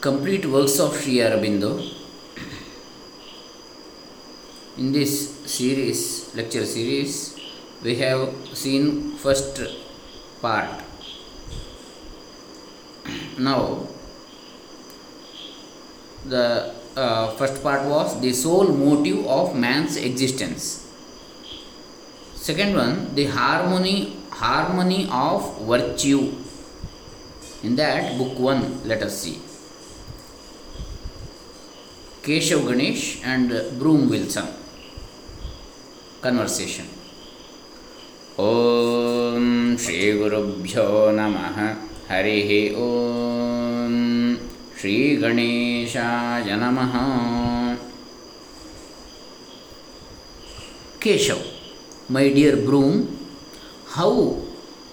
complete 0.00 0.44
works 0.44 0.78
of 0.78 0.94
Sri 0.94 1.16
Aurobindo. 1.16 1.70
In 4.76 4.92
this 4.92 5.30
series, 5.46 6.34
lecture 6.34 6.66
series, 6.66 7.38
we 7.82 7.96
have 7.96 8.28
seen 8.52 9.12
first 9.16 9.60
part. 10.42 10.82
Now, 13.38 13.86
the 16.26 16.74
uh, 16.94 17.28
first 17.36 17.62
part 17.62 17.84
was 17.84 18.20
the 18.20 18.32
sole 18.32 18.68
motive 18.68 19.26
of 19.26 19.56
man's 19.56 19.96
existence. 19.96 20.82
Second 22.34 22.76
one, 22.76 23.14
the 23.14 23.26
harmony 23.26 24.16
harmony 24.30 25.08
of 25.10 25.58
virtue. 25.62 26.34
In 27.62 27.76
that 27.76 28.18
book 28.18 28.38
one, 28.38 28.86
let 28.86 29.02
us 29.02 29.22
see. 29.22 29.45
Keshav 32.25 32.67
Ganesh 32.67 33.21
and 33.23 33.49
Broom 33.79 34.09
Wilson. 34.09 34.47
Conversation. 36.21 36.85
ॐ 38.39 39.75
श्रीगुरुभ्यो 39.83 40.85
नमः 41.17 41.57
हरिः 42.09 42.51
ॐ 42.83 43.97
श्रीगणेशाय 44.81 46.55
नमः 46.61 46.95
Keshav, 51.01 51.41
my 52.09 52.29
dear 52.29 52.57
Broom, 52.57 53.17
how 53.87 54.37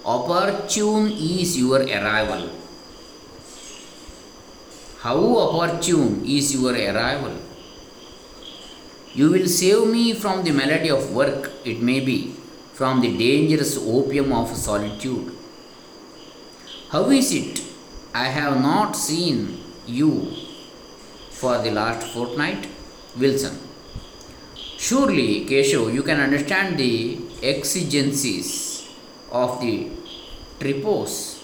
opportune 0.07 1.12
is 1.12 1.59
your 1.59 1.80
arrival? 1.83 2.48
How 5.03 5.20
opportune 5.38 6.23
is 6.25 6.53
your 6.55 6.71
arrival? 6.73 7.34
You 9.13 9.32
will 9.32 9.48
save 9.48 9.87
me 9.87 10.13
from 10.13 10.45
the 10.45 10.51
malady 10.51 10.91
of 10.91 11.12
work, 11.13 11.51
it 11.65 11.82
may 11.82 11.99
be, 11.99 12.34
from 12.71 13.01
the 13.01 13.12
dangerous 13.18 13.77
opium 13.77 14.32
of 14.32 14.55
solitude. 14.55 15.35
How 16.87 17.10
is 17.10 17.34
it 17.34 17.62
I 18.13 18.29
have 18.29 18.62
not 18.62 18.95
seen 18.95 19.60
you 19.85 20.32
for 21.32 21.57
the 21.57 21.71
last 21.71 22.07
fortnight? 22.13 22.70
Wilson. 23.17 23.60
Surely, 24.77 25.45
Keshav, 25.45 25.93
you 25.93 26.04
can 26.04 26.21
understand 26.21 26.77
the 26.79 27.20
exigencies 27.41 28.88
of 29.29 29.60
the 29.60 29.90
tripos. 30.60 31.43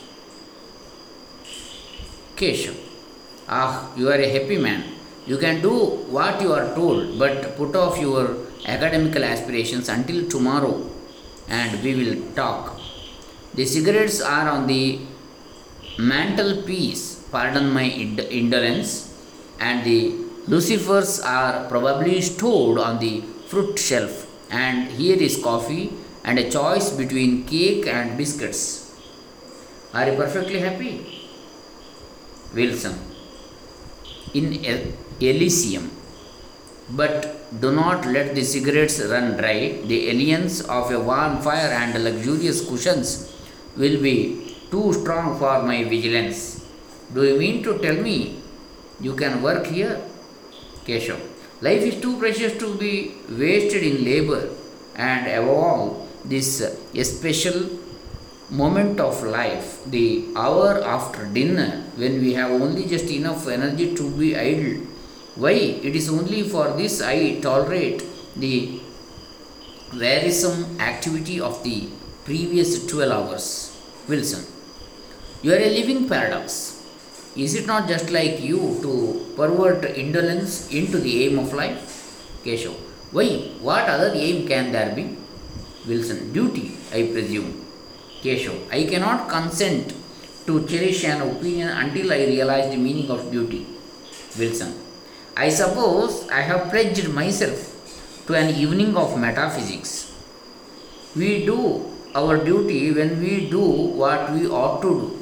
Keshav. 2.37 2.88
Ah, 3.49 3.91
you 3.97 4.07
are 4.09 4.21
a 4.27 4.29
happy 4.29 4.57
man. 4.57 4.83
You 5.25 5.37
can 5.37 5.61
do 5.61 5.75
what 6.15 6.39
you 6.41 6.53
are 6.53 6.75
told, 6.75 7.17
but 7.17 7.57
put 7.57 7.75
off 7.75 7.99
your 7.99 8.37
academical 8.65 9.23
aspirations 9.23 9.89
until 9.89 10.29
tomorrow 10.29 10.87
and 11.47 11.83
we 11.83 11.95
will 11.95 12.33
talk. 12.35 12.79
The 13.55 13.65
cigarettes 13.65 14.21
are 14.21 14.47
on 14.49 14.67
the 14.67 14.99
mantelpiece, 15.97 17.23
pardon 17.31 17.71
my 17.71 17.83
ind- 17.83 18.19
indolence, 18.19 18.91
and 19.59 19.83
the 19.83 20.11
lucifers 20.47 21.19
are 21.25 21.67
probably 21.67 22.21
stored 22.21 22.79
on 22.79 22.99
the 22.99 23.21
fruit 23.47 23.79
shelf. 23.79 24.27
And 24.51 24.91
here 24.91 25.17
is 25.17 25.41
coffee 25.43 25.91
and 26.23 26.37
a 26.37 26.51
choice 26.51 26.91
between 26.91 27.45
cake 27.45 27.87
and 27.87 28.15
biscuits. 28.15 28.95
Are 29.93 30.07
you 30.07 30.15
perfectly 30.15 30.59
happy? 30.59 30.93
Wilson. 32.53 33.08
In 34.33 34.53
Elysium. 35.19 35.91
But 36.91 37.59
do 37.61 37.71
not 37.71 38.05
let 38.05 38.35
the 38.35 38.43
cigarettes 38.43 38.99
run 38.99 39.37
dry. 39.37 39.81
The 39.85 40.09
aliens 40.09 40.61
of 40.61 40.91
a 40.91 40.99
warm 40.99 41.41
fire 41.41 41.71
and 41.71 42.03
luxurious 42.03 42.67
cushions 42.67 43.35
will 43.75 44.01
be 44.01 44.55
too 44.71 44.93
strong 44.93 45.37
for 45.39 45.63
my 45.63 45.83
vigilance. 45.83 46.65
Do 47.13 47.23
you 47.23 47.37
mean 47.37 47.63
to 47.63 47.79
tell 47.79 47.95
me 47.95 48.39
you 49.01 49.15
can 49.15 49.41
work 49.41 49.65
here? 49.67 50.01
Keshav. 50.85 51.19
Life 51.61 51.83
is 51.83 52.01
too 52.01 52.17
precious 52.17 52.57
to 52.59 52.75
be 52.75 53.15
wasted 53.29 53.83
in 53.83 54.05
labor, 54.05 54.49
and 54.95 55.27
above 55.27 55.49
all, 55.49 56.07
this 56.23 56.61
uh, 56.61 57.03
special 57.03 57.69
moment 58.49 58.99
of 58.99 59.21
life, 59.23 59.83
the 59.85 60.25
hour 60.35 60.81
after 60.83 61.25
dinner, 61.25 61.83
when 61.95 62.19
we 62.19 62.33
have 62.33 62.51
only 62.51 62.85
just 62.85 63.05
enough 63.05 63.47
energy 63.47 63.95
to 63.95 64.09
be 64.17 64.35
idle. 64.35 64.81
Why? 65.35 65.51
It 65.51 65.95
is 65.95 66.09
only 66.09 66.43
for 66.43 66.69
this 66.75 67.01
I 67.01 67.39
tolerate 67.39 68.03
the 68.35 68.79
wearisome 69.93 70.79
activity 70.79 71.39
of 71.39 71.63
the 71.63 71.89
previous 72.25 72.85
12 72.87 73.11
hours. 73.11 73.77
Wilson. 74.07 74.45
You 75.41 75.53
are 75.53 75.57
a 75.57 75.69
living 75.69 76.09
paradox. 76.09 76.83
Is 77.35 77.55
it 77.55 77.67
not 77.67 77.87
just 77.87 78.09
like 78.09 78.41
you 78.41 78.79
to 78.81 79.33
pervert 79.35 79.85
indolence 79.85 80.69
into 80.71 80.97
the 80.97 81.25
aim 81.25 81.39
of 81.39 81.53
life? 81.53 82.41
Keshav. 82.43 82.73
Why? 83.11 83.51
What 83.61 83.87
other 83.87 84.11
aim 84.13 84.47
can 84.47 84.71
there 84.71 84.93
be? 84.95 85.15
Wilson. 85.87 86.33
Duty, 86.33 86.75
I 86.91 87.03
presume. 87.13 87.68
Keshav. 88.23 88.57
I 88.71 88.83
cannot 88.85 89.29
consent 89.29 89.93
to 90.45 90.65
cherish 90.67 91.03
an 91.05 91.21
opinion 91.21 91.69
until 91.69 92.11
I 92.11 92.25
realize 92.25 92.69
the 92.71 92.77
meaning 92.77 93.09
of 93.09 93.31
duty. 93.31 93.65
Wilson. 94.37 94.73
I 95.35 95.49
suppose 95.49 96.27
I 96.29 96.41
have 96.41 96.69
pledged 96.69 97.09
myself 97.09 98.25
to 98.27 98.35
an 98.35 98.49
evening 98.55 98.95
of 98.97 99.17
metaphysics. 99.17 100.13
We 101.15 101.45
do 101.45 101.85
our 102.13 102.37
duty 102.43 102.91
when 102.91 103.19
we 103.19 103.49
do 103.49 103.61
what 103.61 104.31
we 104.31 104.47
ought 104.47 104.81
to 104.81 104.89
do. 105.01 105.19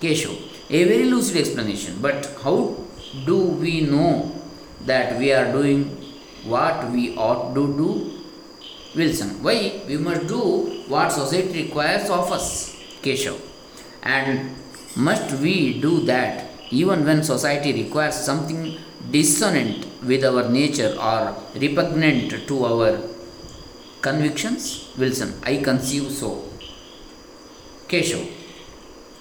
Keshav, 0.00 0.36
a 0.70 0.84
very 0.84 1.04
lucid 1.04 1.36
explanation, 1.38 1.98
but 2.00 2.26
how 2.42 2.76
do 3.26 3.36
we 3.36 3.80
know 3.80 4.32
that 4.86 5.18
we 5.18 5.32
are 5.32 5.50
doing 5.50 5.84
what 6.44 6.90
we 6.90 7.16
ought 7.16 7.54
to 7.54 7.66
do? 7.76 8.17
Wilson, 8.94 9.42
why 9.42 9.82
we 9.86 9.96
must 9.98 10.26
do 10.26 10.84
what 10.88 11.12
society 11.12 11.64
requires 11.64 12.08
of 12.08 12.32
us? 12.32 12.74
Keshav, 13.02 13.38
and 14.02 14.54
must 14.96 15.32
we 15.40 15.80
do 15.80 16.00
that 16.00 16.46
even 16.70 17.04
when 17.04 17.22
society 17.22 17.72
requires 17.84 18.14
something 18.14 18.78
dissonant 19.10 19.86
with 20.02 20.24
our 20.24 20.48
nature 20.48 20.96
or 21.00 21.36
repugnant 21.54 22.48
to 22.48 22.64
our 22.64 22.98
convictions? 24.00 24.88
Wilson, 24.96 25.34
I 25.44 25.58
conceive 25.58 26.10
so. 26.10 26.44
Keshav, 27.88 28.26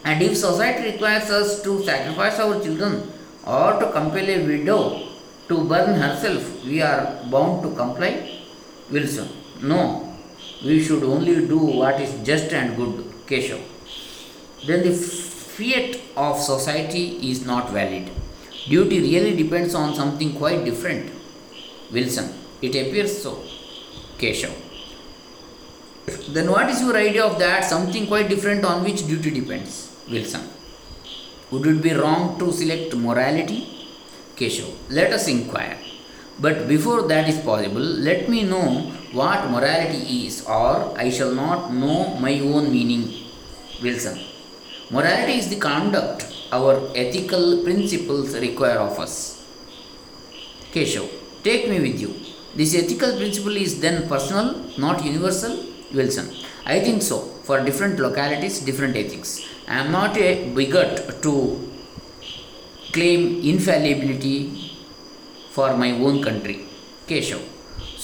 and 0.05 0.22
if 0.22 0.38
society 0.38 0.91
requires 0.91 1.29
us 1.29 1.61
to 1.63 1.84
sacrifice 1.84 2.39
our 2.39 2.61
children 2.63 3.11
or 3.45 3.79
to 3.79 3.91
compel 3.91 4.29
a 4.29 4.45
widow 4.45 5.07
to 5.49 5.63
burn 5.66 5.94
herself, 5.95 6.66
we 6.66 6.81
are 6.81 7.22
bound 7.29 7.63
to 7.63 7.75
comply? 7.75 8.39
Wilson, 8.89 9.28
no, 9.62 10.16
we 10.63 10.84
should 10.84 11.03
only 11.03 11.47
do 11.47 11.57
what 11.57 12.00
is 12.01 12.13
just 12.25 12.51
and 12.53 12.75
good. 12.75 13.06
Keshav, 13.28 13.62
then 14.66 14.84
the 14.84 14.94
fiat 14.94 16.00
of 16.16 16.40
society 16.40 17.31
is 17.31 17.45
not 17.45 17.72
valid. 17.72 18.09
Duty 18.69 19.01
really 19.01 19.35
depends 19.35 19.75
on 19.75 19.94
something 19.96 20.34
quite 20.35 20.63
different. 20.63 21.12
Wilson, 21.91 22.34
it 22.62 22.69
appears 22.69 23.22
so. 23.22 23.44
Keshav, 24.17 24.53
then 26.34 26.50
what 26.50 26.69
is 26.69 26.81
your 26.81 26.96
idea 26.96 27.23
of 27.25 27.38
that 27.40 27.63
something 27.66 28.07
quite 28.07 28.29
different 28.29 28.63
on 28.63 28.84
which 28.84 29.06
duty 29.07 29.31
depends? 29.31 29.96
Wilson. 30.09 30.41
Would 31.51 31.66
it 31.67 31.81
be 31.81 31.94
wrong 31.94 32.38
to 32.40 32.52
select 32.52 32.96
morality? 32.96 33.67
Keshav. 34.35 34.73
Let 34.90 35.11
us 35.14 35.28
inquire. 35.28 35.78
But 36.40 36.67
before 36.67 37.03
that 37.08 37.28
is 37.28 37.40
possible, 37.40 37.82
let 37.82 38.29
me 38.29 38.43
know 38.43 38.91
what 39.17 39.49
morality 39.49 40.25
is, 40.28 40.46
or 40.46 40.73
I 41.03 41.09
shall 41.09 41.34
not 41.34 41.73
know 41.73 42.16
my 42.25 42.40
own 42.40 42.72
meaning. 42.72 43.03
Wilson. 43.81 44.17
Morality 44.90 45.34
is 45.41 45.49
the 45.49 45.59
conduct 45.69 46.25
our 46.52 46.73
ethical 46.96 47.64
principles 47.64 48.35
require 48.47 48.79
of 48.79 48.99
us. 48.99 49.14
Keshav. 50.73 51.08
Take 51.43 51.69
me 51.69 51.79
with 51.79 51.99
you. 51.99 52.14
This 52.55 52.73
ethical 52.75 53.17
principle 53.17 53.55
is 53.55 53.79
then 53.79 54.08
personal, 54.08 54.47
not 54.78 55.03
universal? 55.03 55.53
Wilson. 55.93 56.28
I 56.66 56.79
think 56.79 57.02
so. 57.02 57.20
For 57.47 57.63
different 57.63 57.99
localities, 57.99 58.59
different 58.59 58.96
ethics. 58.96 59.47
I 59.67 59.79
am 59.79 59.91
not 59.91 60.17
a 60.17 60.49
bigot 60.53 61.22
to 61.23 61.34
claim 62.93 63.41
infallibility 63.41 64.37
for 65.52 65.75
my 65.75 65.91
own 65.91 66.23
country. 66.23 66.58
Keshav. 67.08 67.57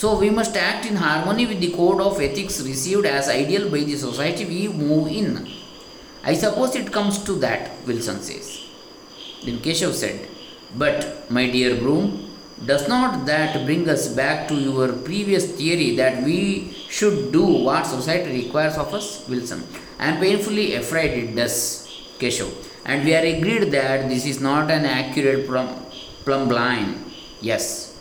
So 0.04 0.18
we 0.18 0.28
must 0.28 0.54
act 0.54 0.84
in 0.84 0.96
harmony 0.96 1.46
with 1.46 1.60
the 1.60 1.70
code 1.72 1.98
of 1.98 2.20
ethics 2.20 2.60
received 2.60 3.06
as 3.06 3.26
ideal 3.26 3.70
by 3.70 3.78
the 3.84 3.96
society 3.96 4.44
we 4.44 4.68
move 4.68 5.06
in. 5.08 5.48
I 6.22 6.34
suppose 6.34 6.74
it 6.76 6.92
comes 6.92 7.24
to 7.24 7.32
that, 7.44 7.70
Wilson 7.86 8.20
says. 8.20 8.66
Then 9.46 9.60
Keshav 9.60 9.94
said, 9.94 10.28
But, 10.76 11.30
my 11.30 11.48
dear 11.50 11.76
Broom, 11.76 12.36
does 12.66 12.86
not 12.86 13.24
that 13.24 13.64
bring 13.64 13.88
us 13.88 14.08
back 14.08 14.46
to 14.48 14.54
your 14.54 14.92
previous 14.92 15.46
theory 15.56 15.96
that 15.96 16.22
we 16.22 16.74
should 16.90 17.32
do 17.32 17.46
what 17.68 17.86
society 17.86 18.42
requires 18.42 18.76
of 18.76 18.92
us? 18.92 19.26
Wilson. 19.26 19.66
I 19.98 20.08
am 20.08 20.20
painfully 20.20 20.74
afraid 20.74 21.12
it 21.12 21.34
does, 21.34 21.56
Keshav. 22.18 22.52
And 22.84 23.06
we 23.06 23.16
are 23.16 23.24
agreed 23.24 23.70
that 23.70 24.10
this 24.10 24.26
is 24.26 24.38
not 24.38 24.70
an 24.70 24.84
accurate 24.84 25.46
plumb, 25.46 25.74
plumb 26.26 26.50
line. 26.50 27.02
Yes. 27.40 27.93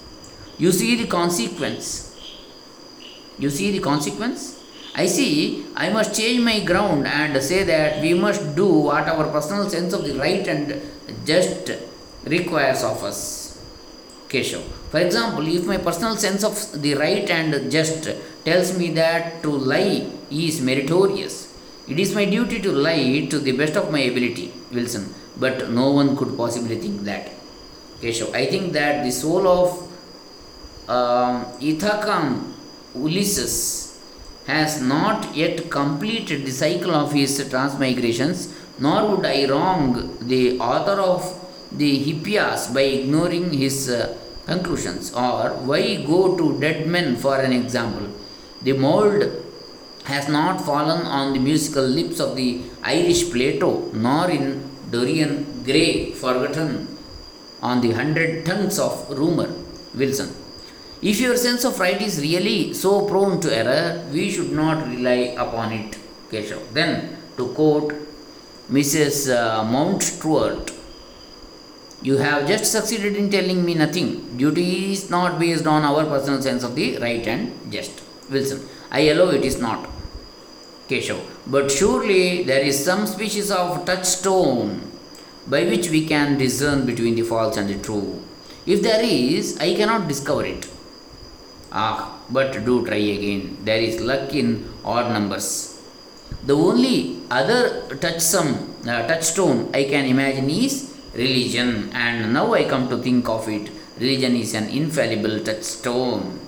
You 0.57 0.71
see 0.71 0.95
the 0.95 1.07
consequence. 1.07 2.09
You 3.39 3.49
see 3.49 3.71
the 3.71 3.79
consequence? 3.79 4.59
I 4.95 5.07
see, 5.07 5.65
I 5.75 5.89
must 5.89 6.15
change 6.15 6.43
my 6.43 6.59
ground 6.63 7.07
and 7.07 7.41
say 7.41 7.63
that 7.63 8.01
we 8.01 8.13
must 8.13 8.55
do 8.55 8.67
what 8.67 9.07
our 9.07 9.27
personal 9.31 9.67
sense 9.67 9.91
of 9.91 10.03
the 10.05 10.13
right 10.13 10.47
and 10.47 10.81
just 11.25 11.71
requires 12.25 12.83
of 12.83 13.03
us. 13.03 13.59
Keshav. 14.29 14.61
For 14.91 14.99
example, 14.99 15.47
if 15.47 15.65
my 15.65 15.77
personal 15.77 16.15
sense 16.15 16.43
of 16.43 16.81
the 16.81 16.93
right 16.93 17.27
and 17.27 17.71
just 17.71 18.07
tells 18.45 18.77
me 18.77 18.91
that 18.91 19.41
to 19.41 19.49
lie 19.49 20.07
is 20.29 20.61
meritorious, 20.61 21.51
it 21.87 21.99
is 21.99 22.13
my 22.13 22.25
duty 22.25 22.61
to 22.61 22.71
lie 22.71 23.25
to 23.31 23.39
the 23.39 23.53
best 23.53 23.75
of 23.75 23.91
my 23.91 23.99
ability, 23.99 24.53
Wilson. 24.71 25.13
But 25.37 25.71
no 25.71 25.89
one 25.91 26.15
could 26.15 26.37
possibly 26.37 26.77
think 26.77 27.01
that. 27.01 27.31
Keshav. 27.99 28.33
I 28.35 28.45
think 28.45 28.73
that 28.73 29.03
the 29.03 29.11
soul 29.11 29.47
of 29.47 29.82
um, 30.87 31.45
Ulysses 32.95 33.99
has 34.45 34.81
not 34.81 35.35
yet 35.35 35.69
completed 35.69 36.45
the 36.45 36.51
cycle 36.51 36.93
of 36.93 37.13
his 37.13 37.39
transmigrations, 37.49 38.53
nor 38.79 39.15
would 39.15 39.25
I 39.25 39.45
wrong 39.45 40.17
the 40.21 40.59
author 40.59 40.99
of 41.01 41.21
the 41.71 42.03
Hippias 42.05 42.73
by 42.73 42.81
ignoring 42.81 43.51
his 43.53 43.89
uh, 43.89 44.17
conclusions. 44.45 45.13
Or 45.13 45.49
why 45.69 46.03
go 46.03 46.37
to 46.37 46.59
dead 46.59 46.87
men 46.87 47.15
for 47.15 47.39
an 47.39 47.53
example? 47.53 48.07
The 48.61 48.73
mold 48.73 49.23
has 50.05 50.27
not 50.27 50.61
fallen 50.61 51.05
on 51.05 51.33
the 51.33 51.39
musical 51.39 51.83
lips 51.83 52.19
of 52.19 52.35
the 52.35 52.61
Irish 52.83 53.31
Plato, 53.31 53.89
nor 53.93 54.29
in 54.29 54.69
Dorian 54.91 55.63
Gray 55.63 56.11
forgotten 56.11 56.97
on 57.61 57.79
the 57.81 57.91
hundred 57.91 58.45
tongues 58.45 58.77
of 58.77 59.09
rumor. 59.09 59.49
Wilson. 59.95 60.42
If 61.03 61.19
your 61.19 61.35
sense 61.35 61.65
of 61.65 61.79
right 61.81 62.01
is 62.01 62.21
really 62.21 62.73
so 62.73 63.05
prone 63.05 63.41
to 63.41 63.53
error, 63.53 64.01
we 64.13 64.31
should 64.31 64.53
not 64.53 64.87
rely 64.87 65.35
upon 65.37 65.73
it. 65.73 65.97
Keshav. 66.31 66.61
Then, 66.71 67.17
to 67.35 67.47
quote 67.53 67.93
Mrs. 68.71 69.29
Uh, 69.29 69.65
Mountstuart, 69.65 70.73
you 72.01 72.15
have 72.17 72.47
just 72.47 72.71
succeeded 72.71 73.17
in 73.17 73.29
telling 73.29 73.65
me 73.65 73.73
nothing. 73.73 74.37
Duty 74.37 74.93
is 74.93 75.09
not 75.09 75.39
based 75.39 75.67
on 75.67 75.83
our 75.83 76.05
personal 76.05 76.41
sense 76.41 76.63
of 76.63 76.73
the 76.75 76.97
right 76.99 77.27
and 77.27 77.69
just. 77.69 78.01
Wilson. 78.29 78.65
I 78.89 79.01
allow 79.09 79.29
it 79.31 79.43
is 79.43 79.59
not. 79.59 79.89
Keshav. 80.87 81.19
But 81.47 81.69
surely 81.69 82.43
there 82.43 82.61
is 82.61 82.81
some 82.81 83.07
species 83.07 83.51
of 83.51 83.85
touchstone 83.85 84.89
by 85.47 85.65
which 85.65 85.89
we 85.89 86.07
can 86.07 86.37
discern 86.37 86.85
between 86.85 87.15
the 87.15 87.23
false 87.23 87.57
and 87.57 87.69
the 87.69 87.77
true. 87.83 88.23
If 88.65 88.81
there 88.81 89.03
is, 89.03 89.57
I 89.59 89.75
cannot 89.75 90.07
discover 90.07 90.45
it. 90.45 90.69
Ah, 91.73 92.19
but 92.29 92.51
do 92.65 92.85
try 92.85 93.01
again. 93.17 93.57
There 93.65 93.81
is 93.81 93.99
luck 93.99 94.33
in 94.33 94.69
odd 94.85 95.11
numbers. 95.11 95.47
The 96.45 96.55
only 96.55 97.21
other 97.31 97.61
touchsome, 98.03 98.51
uh, 98.87 99.07
touchstone 99.07 99.71
I 99.73 99.85
can 99.85 100.05
imagine 100.05 100.49
is 100.51 100.93
religion, 101.15 101.89
and 101.93 102.31
now 102.31 102.53
I 102.53 102.65
come 102.65 102.89
to 102.89 102.97
think 102.97 103.27
of 103.27 103.49
it, 103.49 103.71
religion 103.97 104.35
is 104.35 104.53
an 104.53 104.69
infallible 104.69 105.39
touchstone. 105.39 106.39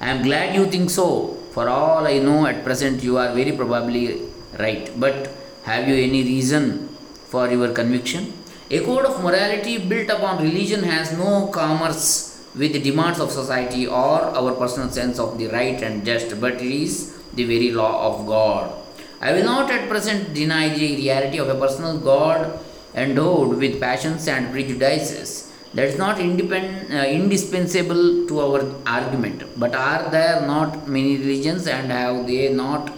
I 0.00 0.10
am 0.10 0.22
glad 0.22 0.54
you 0.54 0.66
think 0.66 0.90
so. 0.90 1.36
For 1.50 1.68
all 1.68 2.06
I 2.06 2.18
know, 2.18 2.46
at 2.46 2.62
present 2.62 3.02
you 3.02 3.16
are 3.16 3.32
very 3.34 3.50
probably 3.50 4.22
right. 4.60 4.88
But 5.00 5.30
have 5.64 5.88
you 5.88 5.96
any 5.96 6.22
reason 6.22 6.88
for 7.30 7.48
your 7.48 7.72
conviction? 7.72 8.32
A 8.70 8.80
code 8.84 9.06
of 9.06 9.24
morality 9.24 9.78
built 9.78 10.10
upon 10.10 10.42
religion 10.42 10.84
has 10.84 11.16
no 11.16 11.48
commerce 11.48 12.35
with 12.56 12.72
the 12.72 12.80
demands 12.80 13.20
of 13.20 13.30
society 13.30 13.86
or 13.86 14.18
our 14.38 14.52
personal 14.52 14.90
sense 14.90 15.18
of 15.18 15.38
the 15.38 15.48
right 15.48 15.82
and 15.82 16.04
just, 16.04 16.40
but 16.40 16.54
it 16.54 16.62
is 16.62 17.16
the 17.34 17.44
very 17.44 17.70
law 17.70 17.94
of 18.08 18.26
God. 18.26 18.72
I 19.20 19.32
will 19.32 19.44
not 19.44 19.70
at 19.70 19.88
present 19.88 20.34
deny 20.34 20.68
the 20.68 20.96
reality 20.96 21.38
of 21.38 21.48
a 21.48 21.54
personal 21.54 21.98
God 21.98 22.58
endowed 22.94 23.56
with 23.58 23.80
passions 23.80 24.26
and 24.28 24.52
prejudices. 24.52 25.52
That 25.74 25.88
is 25.88 25.98
not 25.98 26.16
independ, 26.16 26.90
uh, 26.90 27.06
indispensable 27.06 28.26
to 28.28 28.40
our 28.40 28.60
argument. 28.86 29.42
But 29.58 29.74
are 29.74 30.10
there 30.10 30.46
not 30.46 30.88
many 30.88 31.16
religions 31.18 31.66
and 31.66 31.92
have 31.92 32.26
they 32.26 32.52
not 32.52 32.92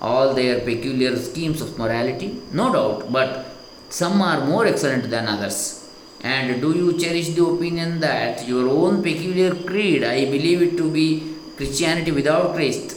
all 0.00 0.32
their 0.32 0.60
peculiar 0.60 1.16
schemes 1.16 1.60
of 1.60 1.78
morality? 1.78 2.40
No 2.52 2.72
doubt, 2.72 3.12
but 3.12 3.46
some 3.90 4.22
are 4.22 4.46
more 4.46 4.66
excellent 4.66 5.10
than 5.10 5.26
others. 5.26 5.81
And 6.22 6.60
do 6.60 6.72
you 6.72 6.96
cherish 6.98 7.30
the 7.30 7.44
opinion 7.44 7.98
that 8.00 8.46
your 8.46 8.68
own 8.68 9.02
peculiar 9.02 9.54
creed, 9.54 10.04
I 10.04 10.26
believe 10.26 10.62
it 10.62 10.76
to 10.76 10.90
be 10.90 11.34
Christianity 11.56 12.12
without 12.12 12.54
Christ, 12.54 12.96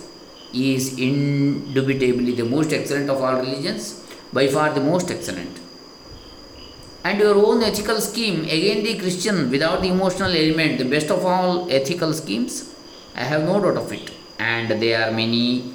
is 0.54 0.98
indubitably 1.00 2.34
the 2.34 2.46
most 2.46 2.72
excellent 2.72 3.10
of 3.10 3.22
all 3.22 3.38
religions? 3.38 4.04
By 4.32 4.48
far 4.48 4.74
the 4.74 4.82
most 4.82 5.10
excellent. 5.10 5.60
And 7.04 7.20
your 7.20 7.36
own 7.36 7.64
ethical 7.64 8.00
scheme, 8.00 8.44
again 8.44 8.84
the 8.84 8.98
Christian 9.00 9.50
without 9.50 9.82
the 9.82 9.90
emotional 9.90 10.32
element, 10.32 10.78
the 10.78 10.86
best 10.86 11.10
of 11.10 11.26
all 11.26 11.72
ethical 11.72 12.14
schemes? 12.14 12.74
I 13.16 13.24
have 13.24 13.44
no 13.44 13.60
doubt 13.60 13.78
of 13.78 13.92
it. 13.92 14.12
And 14.38 14.70
there 14.82 15.08
are 15.08 15.12
many 15.12 15.74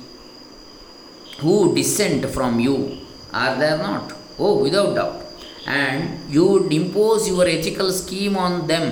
who 1.39 1.75
dissent 1.75 2.27
from 2.27 2.61
you, 2.61 2.99
are 3.33 3.59
there 3.59 3.79
not? 3.79 4.13
Oh, 4.39 4.63
without 4.63 4.95
doubt 4.95 5.30
and 5.71 6.33
you 6.35 6.45
would 6.47 6.73
impose 6.73 7.29
your 7.29 7.47
ethical 7.47 7.93
scheme 7.93 8.37
on 8.37 8.67
them. 8.67 8.87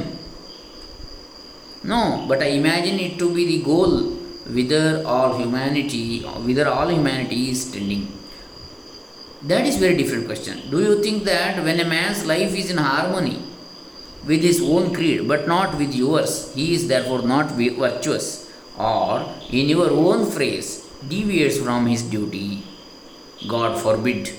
No, 1.83 2.25
but 2.29 2.43
I 2.43 2.51
imagine 2.61 2.99
it 3.07 3.19
to 3.19 3.35
be 3.35 3.45
the 3.47 3.65
goal 3.65 4.19
whither 4.57 5.03
all 5.07 5.39
humanity, 5.39 6.23
whither 6.47 6.69
all 6.69 6.89
humanity 6.89 7.51
is 7.51 7.71
tending. 7.71 8.13
That 9.43 9.67
is 9.67 9.77
very 9.77 9.97
different 9.97 10.27
question. 10.27 10.63
Do 10.71 10.81
you 10.81 11.03
think 11.03 11.25
that 11.25 11.63
when 11.65 11.81
a 11.81 11.85
man's 11.85 12.27
life 12.27 12.55
is 12.55 12.71
in 12.71 12.79
harmony 12.79 13.43
with 14.27 14.43
his 14.43 14.61
own 14.61 14.93
creed 14.95 15.29
but 15.29 15.47
not 15.47 15.79
with 15.79 15.95
yours, 15.95 16.53
he 16.55 16.75
is 16.75 16.89
therefore 16.89 17.23
not 17.23 17.53
virtuous, 17.53 18.51
or 18.77 19.33
in 19.51 19.69
your 19.69 19.91
own 19.91 20.31
phrase, 20.31 20.85
deviates 21.09 21.59
from 21.59 21.87
his 21.87 22.03
duty? 22.03 22.65
God 23.47 23.81
forbid 23.81 24.33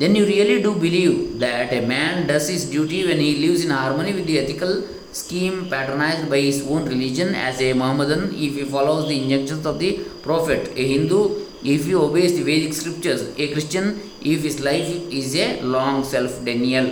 then 0.00 0.14
you 0.14 0.24
really 0.26 0.62
do 0.62 0.74
believe 0.74 1.40
that 1.40 1.72
a 1.72 1.80
man 1.94 2.26
does 2.28 2.48
his 2.48 2.64
duty 2.74 3.04
when 3.08 3.18
he 3.18 3.30
lives 3.44 3.64
in 3.64 3.70
harmony 3.70 4.12
with 4.18 4.26
the 4.26 4.38
ethical 4.38 4.72
scheme 5.20 5.68
patronized 5.68 6.28
by 6.30 6.40
his 6.48 6.58
own 6.72 6.84
religion 6.84 7.34
as 7.34 7.60
a 7.60 7.72
Mohammedan 7.72 8.22
if 8.46 8.54
he 8.58 8.64
follows 8.64 9.08
the 9.08 9.16
injunctions 9.22 9.66
of 9.66 9.78
the 9.80 9.90
Prophet, 10.22 10.72
a 10.76 10.88
Hindu 10.92 11.20
if 11.64 11.86
he 11.86 11.94
obeys 11.96 12.36
the 12.36 12.42
Vedic 12.42 12.72
scriptures, 12.74 13.22
a 13.36 13.52
Christian 13.52 14.00
if 14.20 14.42
his 14.42 14.60
life 14.60 14.88
is 15.20 15.34
a 15.34 15.60
long 15.62 16.04
self 16.04 16.44
denial. 16.44 16.88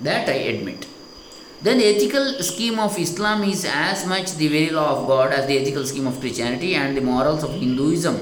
That 0.00 0.28
I 0.28 0.38
admit. 0.54 0.88
Then 1.62 1.78
the 1.78 1.86
ethical 1.86 2.42
scheme 2.42 2.78
of 2.80 2.98
Islam 2.98 3.44
is 3.44 3.64
as 3.64 4.04
much 4.06 4.32
the 4.32 4.48
very 4.48 4.70
law 4.70 4.96
of 4.96 5.06
God 5.06 5.32
as 5.32 5.46
the 5.46 5.56
ethical 5.56 5.86
scheme 5.86 6.08
of 6.08 6.18
Christianity 6.20 6.74
and 6.74 6.96
the 6.96 7.00
morals 7.00 7.44
of 7.44 7.52
Hinduism 7.52 8.16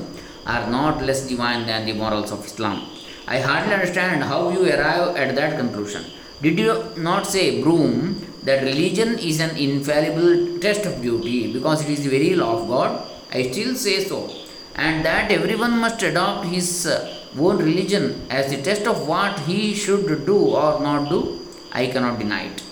are 0.47 0.69
not 0.71 1.03
less 1.03 1.29
divine 1.29 1.67
than 1.67 1.87
the 1.87 1.93
morals 1.93 2.33
of 2.33 2.45
Islam. 2.45 2.87
I 3.27 3.39
hardly 3.41 3.75
understand 3.75 4.25
how 4.25 4.51
you 4.51 4.65
arrive 4.67 5.17
at 5.17 5.35
that 5.37 5.59
conclusion. 5.59 6.05
Did 6.43 6.59
you 6.59 6.85
not 6.97 7.27
say, 7.27 7.63
Broom, 7.63 8.27
that 8.43 8.65
religion 8.65 9.19
is 9.19 9.39
an 9.41 9.57
infallible 9.57 10.59
test 10.59 10.85
of 10.87 11.01
duty 11.01 11.53
because 11.53 11.83
it 11.85 11.91
is 11.91 12.03
the 12.05 12.11
very 12.11 12.35
law 12.35 12.61
of 12.61 12.69
God? 12.69 13.09
I 13.33 13.51
still 13.51 13.75
say 13.77 14.03
so. 14.05 14.31
And 14.75 15.05
that 15.05 15.31
everyone 15.31 15.79
must 15.79 16.03
adopt 16.03 16.47
his 16.47 16.87
uh, 16.87 17.15
own 17.39 17.59
religion 17.59 18.27
as 18.29 18.51
the 18.51 18.61
test 18.61 18.87
of 18.87 19.07
what 19.07 19.39
he 19.41 19.75
should 19.75 20.27
do 20.27 20.37
or 20.37 20.81
not 20.81 21.09
do? 21.09 21.41
I 21.73 21.87
cannot 21.87 22.19
deny 22.19 22.45
it. 22.47 22.63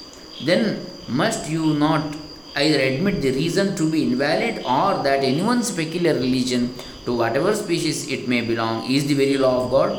Then 0.45 0.85
must 1.09 1.49
you 1.49 1.75
not 1.75 2.17
either 2.65 2.81
admit 2.81 3.21
the 3.23 3.33
reason 3.33 3.75
to 3.77 3.91
be 3.91 4.03
invalid 4.03 4.59
or 4.65 5.03
that 5.07 5.25
anyone's 5.33 5.71
peculiar 5.71 6.15
religion 6.15 6.75
to 7.05 7.17
whatever 7.21 7.55
species 7.55 8.09
it 8.09 8.29
may 8.29 8.41
belong 8.51 8.91
is 8.91 9.07
the 9.07 9.15
very 9.15 9.37
law 9.39 9.65
of 9.65 9.71
God. 9.71 9.91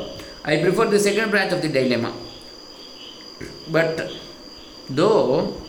I 0.44 0.62
prefer 0.64 0.86
the 0.86 1.00
second 1.00 1.30
branch 1.32 1.52
of 1.54 1.62
the 1.62 1.70
dilemma. 1.70 2.14
But 3.70 4.12
though 4.90 5.62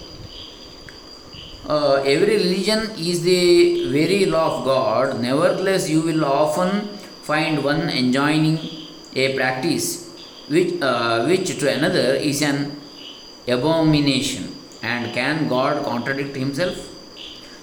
uh, 1.67 2.03
every 2.05 2.37
religion 2.37 2.91
is 2.99 3.23
the 3.23 3.91
very 3.91 4.27
law 4.27 4.59
of 4.59 4.65
God, 4.65 5.21
nevertheless, 5.21 5.89
you 5.89 6.03
will 6.03 6.25
often 6.25 6.89
find 7.23 7.63
one 7.65 7.89
enjoining 7.89 8.59
a 9.15 9.37
practice 9.37 10.11
which, 10.49 10.81
uh, 10.83 11.25
which 11.25 11.59
to 11.59 11.73
another 11.73 12.15
is 12.15 12.43
an 12.43 12.77
abomination. 13.47 14.52
And 14.83 15.15
can 15.15 15.49
God 15.49 15.85
contradict 15.85 16.37
himself? 16.37 16.89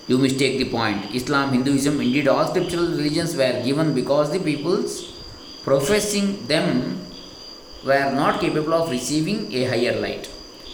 You 0.07 0.17
mistake 0.17 0.57
the 0.57 0.69
point. 0.69 1.13
Islam, 1.13 1.51
Hinduism, 1.53 1.99
indeed 2.01 2.27
all 2.27 2.47
scriptural 2.47 2.87
religions 2.87 3.35
were 3.35 3.61
given 3.63 3.93
because 3.93 4.31
the 4.31 4.39
peoples 4.39 5.13
professing 5.63 6.47
them 6.47 7.05
were 7.85 8.11
not 8.11 8.39
capable 8.39 8.73
of 8.73 8.89
receiving 8.89 9.53
a 9.53 9.65
higher 9.65 9.99
light. 9.99 10.29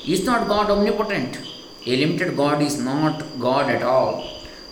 Is 0.06 0.24
not 0.24 0.48
God 0.48 0.70
omnipotent? 0.70 1.40
A 1.86 1.96
limited 1.98 2.38
God 2.38 2.62
is 2.62 2.80
not 2.80 3.24
God 3.40 3.70
at 3.70 3.84
all. 3.84 4.28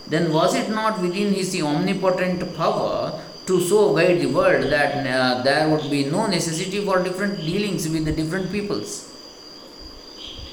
Then 0.06 0.32
was 0.32 0.54
it 0.54 0.70
not 0.70 1.00
within 1.00 1.32
his 1.32 1.60
omnipotent 1.60 2.56
power 2.56 3.20
to 3.46 3.60
so 3.60 3.94
guide 3.94 4.20
the 4.20 4.26
world 4.26 4.70
that 4.72 5.06
uh, 5.06 5.42
there 5.42 5.68
would 5.68 5.90
be 5.90 6.04
no 6.04 6.26
necessity 6.26 6.84
for 6.84 7.02
different 7.02 7.38
dealings 7.38 7.88
with 7.88 8.04
the 8.04 8.12
different 8.12 8.50
peoples? 8.50 9.13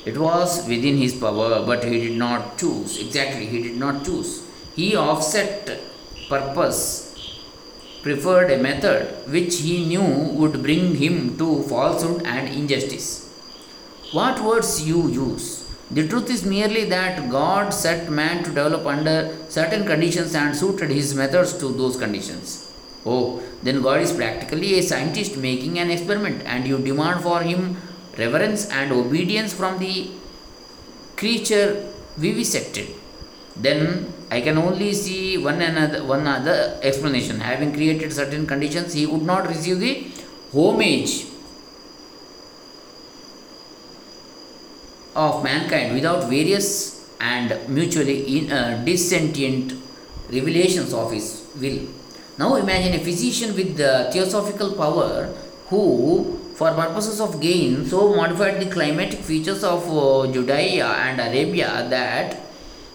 It 0.05 0.17
was 0.17 0.67
within 0.67 0.97
his 0.97 1.13
power, 1.13 1.63
but 1.65 1.83
he 1.83 2.07
did 2.07 2.17
not 2.17 2.57
choose. 2.57 2.99
Exactly, 2.99 3.45
he 3.45 3.61
did 3.61 3.77
not 3.77 4.03
choose. 4.03 4.43
He 4.75 4.95
offset 4.95 5.79
purpose 6.29 7.11
preferred 8.01 8.49
a 8.51 8.57
method 8.57 9.01
which 9.29 9.59
he 9.59 9.85
knew 9.85 10.07
would 10.39 10.61
bring 10.63 10.95
him 10.95 11.37
to 11.37 11.61
falsehood 11.63 12.23
and 12.25 12.47
injustice. 12.49 13.29
What 14.11 14.43
words 14.43 14.87
you 14.87 15.07
use? 15.07 15.69
The 15.91 16.07
truth 16.07 16.29
is 16.29 16.45
merely 16.45 16.85
that 16.85 17.29
God 17.29 17.73
set 17.73 18.09
man 18.09 18.43
to 18.43 18.49
develop 18.49 18.85
under 18.85 19.35
certain 19.49 19.85
conditions 19.85 20.33
and 20.33 20.55
suited 20.55 20.89
his 20.89 21.13
methods 21.13 21.57
to 21.59 21.67
those 21.67 21.97
conditions. 21.97 22.71
Oh, 23.05 23.41
then 23.61 23.81
God 23.81 24.01
is 24.01 24.13
practically 24.13 24.79
a 24.79 24.83
scientist 24.83 25.37
making 25.37 25.77
an 25.79 25.91
experiment, 25.91 26.43
and 26.45 26.67
you 26.67 26.77
demand 26.77 27.21
for 27.21 27.41
him 27.41 27.77
reverence 28.23 28.69
and 28.69 28.91
obedience 28.91 29.53
from 29.53 29.79
the 29.79 29.93
creature 31.15 31.67
vivisected. 32.17 32.87
Then 33.55 34.13
I 34.29 34.39
can 34.41 34.57
only 34.57 34.93
see 34.93 35.37
one 35.37 35.61
another 35.61 36.03
one 36.03 36.25
other 36.27 36.79
explanation. 36.81 37.39
Having 37.41 37.73
created 37.73 38.13
certain 38.13 38.47
conditions, 38.47 38.93
he 38.93 39.05
would 39.05 39.23
not 39.23 39.47
receive 39.47 39.79
the 39.79 39.93
homage 40.53 41.25
of 45.15 45.43
mankind 45.43 45.93
without 45.93 46.29
various 46.29 46.67
and 47.19 47.53
mutually 47.67 48.37
in, 48.37 48.51
uh, 48.51 48.81
dissentient 48.85 49.73
revelations 50.31 50.93
of 50.93 51.11
his 51.11 51.43
will. 51.59 51.79
Now 52.37 52.55
imagine 52.55 52.93
a 52.99 53.03
physician 53.03 53.55
with 53.55 53.77
the 53.77 54.09
theosophical 54.11 54.71
power 54.73 55.29
who, 55.67 56.39
for 56.61 56.71
purposes 56.79 57.19
of 57.25 57.31
gain, 57.41 57.71
so 57.91 57.99
modified 58.15 58.57
the 58.61 58.69
climatic 58.73 59.21
features 59.29 59.63
of 59.63 59.81
uh, 59.89 60.31
Judea 60.33 60.89
and 61.05 61.19
Arabia 61.19 61.69
that 61.89 62.37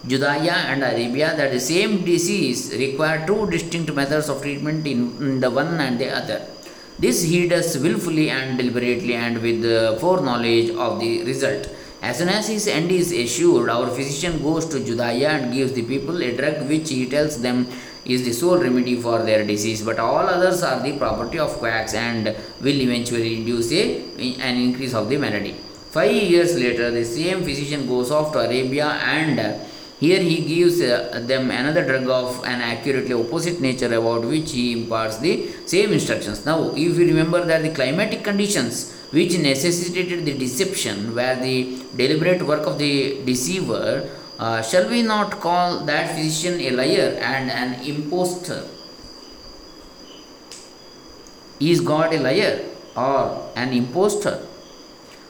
Judea 0.09 0.55
and 0.71 0.81
Arabia 0.91 1.35
that 1.39 1.51
the 1.51 1.59
same 1.59 2.05
disease 2.05 2.61
require 2.83 3.27
two 3.27 3.41
distinct 3.55 3.91
methods 3.93 4.29
of 4.29 4.41
treatment 4.41 4.87
in, 4.87 4.99
in 5.25 5.41
the 5.41 5.49
one 5.49 5.73
and 5.87 5.99
the 5.99 6.09
other. 6.19 6.39
This 6.97 7.23
he 7.23 7.49
does 7.49 7.77
willfully 7.77 8.29
and 8.29 8.57
deliberately 8.57 9.15
and 9.15 9.41
with 9.41 9.61
the 9.61 9.97
foreknowledge 9.99 10.69
of 10.69 11.01
the 11.01 11.23
result. 11.25 11.67
As 12.01 12.19
soon 12.19 12.29
as 12.29 12.47
his 12.47 12.67
end 12.69 12.89
is 12.89 13.11
assured, 13.11 13.69
our 13.69 13.87
physician 13.89 14.41
goes 14.41 14.65
to 14.67 14.79
Judea 14.79 15.29
and 15.29 15.53
gives 15.53 15.73
the 15.73 15.83
people 15.83 16.23
a 16.23 16.31
drug 16.37 16.69
which 16.69 16.89
he 16.89 17.05
tells 17.09 17.41
them 17.41 17.67
is 18.07 18.23
the 18.23 18.31
sole 18.31 18.57
remedy 18.57 18.95
for 18.95 19.17
their 19.23 19.45
disease, 19.45 19.81
but 19.83 19.99
all 19.99 20.25
others 20.35 20.63
are 20.63 20.81
the 20.81 20.97
property 20.97 21.39
of 21.39 21.51
quacks 21.59 21.93
and 21.93 22.35
will 22.61 22.81
eventually 22.87 23.37
induce 23.37 23.71
a, 23.71 23.83
an 24.49 24.55
increase 24.55 24.93
of 24.93 25.09
the 25.09 25.17
malady. 25.17 25.55
Five 25.91 26.11
years 26.11 26.55
later, 26.55 26.91
the 26.91 27.03
same 27.03 27.43
physician 27.43 27.87
goes 27.87 28.11
off 28.11 28.31
to 28.33 28.39
Arabia 28.39 28.85
and 28.85 29.39
here 29.99 30.19
he 30.19 30.37
gives 30.45 30.79
uh, 30.79 31.23
them 31.25 31.49
another 31.49 31.83
drug 31.83 32.07
of 32.07 32.43
an 32.43 32.61
accurately 32.61 33.13
opposite 33.13 33.59
nature 33.59 33.91
about 33.99 34.23
which 34.25 34.51
he 34.51 34.73
imparts 34.73 35.17
the 35.17 35.49
same 35.65 35.91
instructions. 35.91 36.45
Now, 36.45 36.71
if 36.75 36.97
you 36.97 37.07
remember 37.07 37.43
that 37.45 37.63
the 37.63 37.73
climatic 37.73 38.23
conditions 38.23 38.93
which 39.11 39.37
necessitated 39.39 40.23
the 40.25 40.37
deception 40.37 41.15
were 41.15 41.35
the 41.35 41.79
deliberate 41.95 42.43
work 42.43 42.67
of 42.67 42.77
the 42.77 43.23
deceiver, 43.25 44.07
uh, 44.39 44.61
shall 44.61 44.87
we 44.89 45.01
not 45.01 45.39
call 45.39 45.85
that 45.85 46.15
physician 46.15 46.59
a 46.61 46.71
liar 46.71 47.17
and 47.21 47.49
an 47.49 47.85
impostor? 47.85 48.67
Is 51.59 51.81
God 51.81 52.13
a 52.13 52.19
liar 52.19 52.65
or 52.95 53.51
an 53.55 53.73
impostor? 53.73 54.45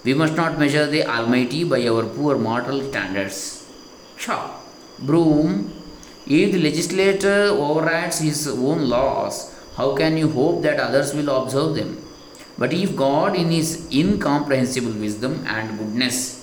We 0.03 0.13
must 0.13 0.35
not 0.35 0.59
measure 0.59 0.85
the 0.85 1.05
Almighty 1.05 1.63
by 1.63 1.87
our 1.87 2.03
poor 2.05 2.37
mortal 2.37 2.81
standards. 2.89 3.65
Sure. 4.17 4.51
Broom, 4.99 5.73
if 6.25 6.51
the 6.51 6.59
legislator 6.59 7.49
overrides 7.49 8.19
his 8.19 8.47
own 8.47 8.89
laws, 8.89 9.53
how 9.77 9.95
can 9.95 10.17
you 10.17 10.29
hope 10.29 10.63
that 10.63 10.79
others 10.79 11.13
will 11.13 11.29
observe 11.29 11.75
them? 11.75 12.03
But 12.57 12.73
if 12.73 12.95
God, 12.95 13.35
in 13.35 13.51
his 13.51 13.87
incomprehensible 13.91 14.93
wisdom 14.93 15.45
and 15.47 15.77
goodness, 15.77 16.36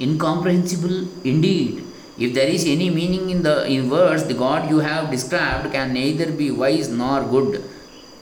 incomprehensible 0.00 1.08
indeed, 1.24 1.84
if 2.16 2.32
there 2.32 2.46
is 2.46 2.64
any 2.64 2.90
meaning 2.90 3.30
in 3.30 3.42
the 3.42 3.66
in 3.66 3.90
words, 3.90 4.24
the 4.24 4.34
God 4.34 4.70
you 4.70 4.78
have 4.78 5.10
described 5.10 5.72
can 5.72 5.92
neither 5.92 6.30
be 6.30 6.50
wise 6.50 6.88
nor 6.88 7.24
good. 7.24 7.64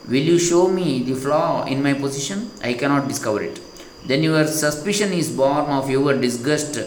Will 0.08 0.26
you 0.32 0.38
show 0.38 0.68
me 0.68 1.02
the 1.02 1.14
flaw 1.14 1.64
in 1.66 1.82
my 1.82 1.92
position? 1.94 2.50
I 2.62 2.72
cannot 2.72 3.06
discover 3.06 3.42
it. 3.42 3.60
Then 4.06 4.22
your 4.22 4.46
suspicion 4.46 5.12
is 5.12 5.30
born 5.30 5.66
of 5.66 5.90
your 5.90 6.14
disgust 6.18 6.78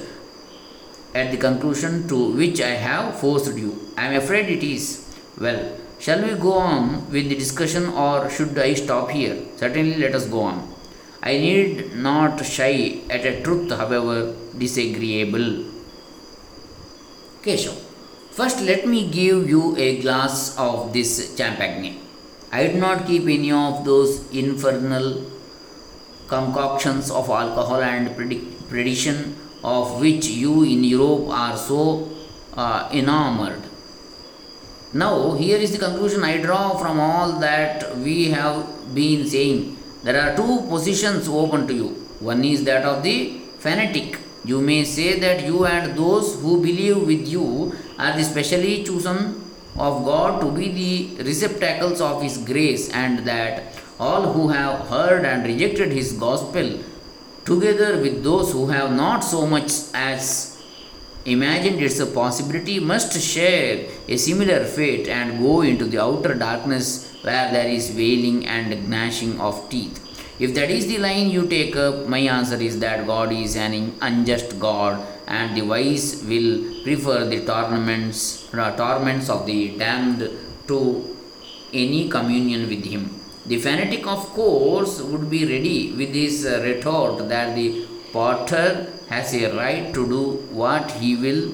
at 1.13 1.32
the 1.32 1.38
conclusion 1.38 2.08
to 2.10 2.32
which 2.34 2.60
I 2.60 2.72
have 2.72 3.20
forced 3.20 3.56
you. 3.56 3.80
I 3.96 4.08
am 4.08 4.15
afraid 4.22 4.50
it 4.50 4.63
is. 4.63 5.15
Well, 5.39 5.77
shall 6.00 6.24
we 6.24 6.34
go 6.34 6.54
on 6.54 7.10
with 7.12 7.30
the 7.30 7.36
discussion 7.36 7.88
or 7.89 8.30
should 8.30 8.58
I 8.58 8.74
stop 8.74 9.12
here? 9.12 9.38
Certainly, 9.58 9.98
let 9.98 10.15
us 10.15 10.25
go 10.25 10.42
on. 10.42 10.74
I 11.22 11.38
need 11.38 11.96
not 11.96 12.44
shy 12.46 13.01
at 13.10 13.25
a 13.25 13.42
truth, 13.44 13.70
however 13.72 14.36
disagreeable. 14.57 15.65
Keshav, 17.43 17.75
first 18.31 18.62
let 18.62 18.88
me 18.88 19.09
give 19.09 19.50
you 19.50 19.75
a 19.77 20.01
glass 20.01 20.57
of 20.57 20.93
this 20.93 21.35
champagne. 21.38 22.00
I 22.51 22.67
did 22.67 22.77
not 22.77 23.05
keep 23.05 23.24
any 23.24 23.51
of 23.51 23.85
those 23.85 24.29
infernal 24.31 25.24
concoctions 26.27 27.12
of 27.12 27.29
alcohol 27.29 27.81
and 27.81 28.15
predict, 28.15 28.69
prediction 28.69 29.35
of 29.63 30.00
which 30.00 30.27
you 30.27 30.63
in 30.63 30.83
Europe 30.83 31.29
are 31.29 31.57
so 31.57 32.09
uh, 32.55 32.89
enamored. 32.91 33.62
Now, 34.93 35.33
here 35.33 35.57
is 35.57 35.74
the 35.74 35.77
conclusion 35.77 36.24
I 36.24 36.38
draw 36.38 36.77
from 36.77 37.00
all 37.00 37.39
that 37.39 37.97
we 37.97 38.29
have 38.29 38.95
been 38.95 39.27
saying. 39.27 39.77
There 40.03 40.19
are 40.19 40.35
two 40.35 40.65
positions 40.69 41.27
open 41.27 41.67
to 41.67 41.74
you. 41.74 41.88
One 42.19 42.45
is 42.45 42.63
that 42.63 42.85
of 42.85 43.03
the 43.03 43.41
fanatic. 43.59 44.19
You 44.46 44.62
may 44.62 44.84
say 44.84 45.20
that 45.20 45.44
you 45.44 45.66
and 45.66 45.98
those 45.98 46.40
who 46.42 46.62
believe 46.62 47.08
with 47.08 47.28
you 47.28 47.74
are 47.98 48.16
the 48.16 48.24
specially 48.24 48.84
chosen 48.84 49.42
of 49.75 50.06
God 50.06 50.40
to 50.42 50.52
be 50.52 50.68
the 51.16 51.24
receptacles 51.24 52.00
of 52.00 52.22
His 52.22 52.38
grace, 52.38 52.90
and 52.90 53.25
that 53.25 53.64
all 54.00 54.34
who 54.34 54.50
have 54.50 54.88
heard 54.88 55.25
and 55.25 55.46
rejected 55.46 55.92
His 55.92 56.14
gospel 56.14 56.80
together 57.44 58.00
with 58.02 58.24
those 58.24 58.52
who 58.52 58.68
have 58.68 58.92
not 58.92 59.22
so 59.22 59.48
much 59.48 59.72
as 59.94 60.62
imagined 61.25 61.82
its 61.82 62.00
a 62.00 62.06
possibility 62.06 62.80
must 62.80 63.20
share 63.20 63.88
a 64.08 64.16
similar 64.16 64.64
fate 64.64 65.08
and 65.08 65.40
go 65.40 65.62
into 65.62 65.86
the 65.86 66.00
outer 66.00 66.36
darkness 66.36 67.12
where 67.24 67.52
there 67.52 67.68
is 67.68 67.92
wailing 67.96 68.46
and 68.46 68.88
gnashing 68.88 69.40
of 69.42 69.68
teeth. 69.70 70.04
If 70.38 70.54
that 70.56 70.70
is 70.70 70.88
the 70.88 70.98
line 70.98 71.30
you 71.30 71.48
take 71.48 71.75
up, 71.75 72.08
my 72.08 72.20
answer 72.20 72.56
is 72.56 72.80
that 72.80 73.08
God 73.08 73.32
is 73.32 73.56
an 73.56 73.96
unjust 74.01 74.60
God 74.60 75.06
and 75.27 75.56
the 75.56 75.62
wise 75.62 76.24
will 76.24 76.84
prefer 76.84 77.25
the 77.25 77.46
torments, 77.46 78.54
uh, 78.54 78.75
torments 78.75 79.30
of 79.30 79.46
the 79.46 79.77
damned 79.77 80.30
to 80.68 81.15
any 81.74 82.10
communion 82.10 82.68
with 82.68 82.84
Him. 82.84 83.22
The 83.48 83.60
fanatic, 83.60 84.08
of 84.08 84.30
course, 84.34 85.00
would 85.01 85.30
be 85.30 85.46
ready 85.46 85.92
with 85.92 86.15
his 86.15 86.48
uh, 86.48 86.63
retort 86.63 87.30
that 87.30 87.56
the 87.56 87.86
potter 88.12 88.88
has 89.08 89.36
a 89.36 89.56
right 89.56 89.94
to 89.94 90.08
do 90.08 90.22
what 90.51 90.89
he 90.92 91.15
will 91.15 91.54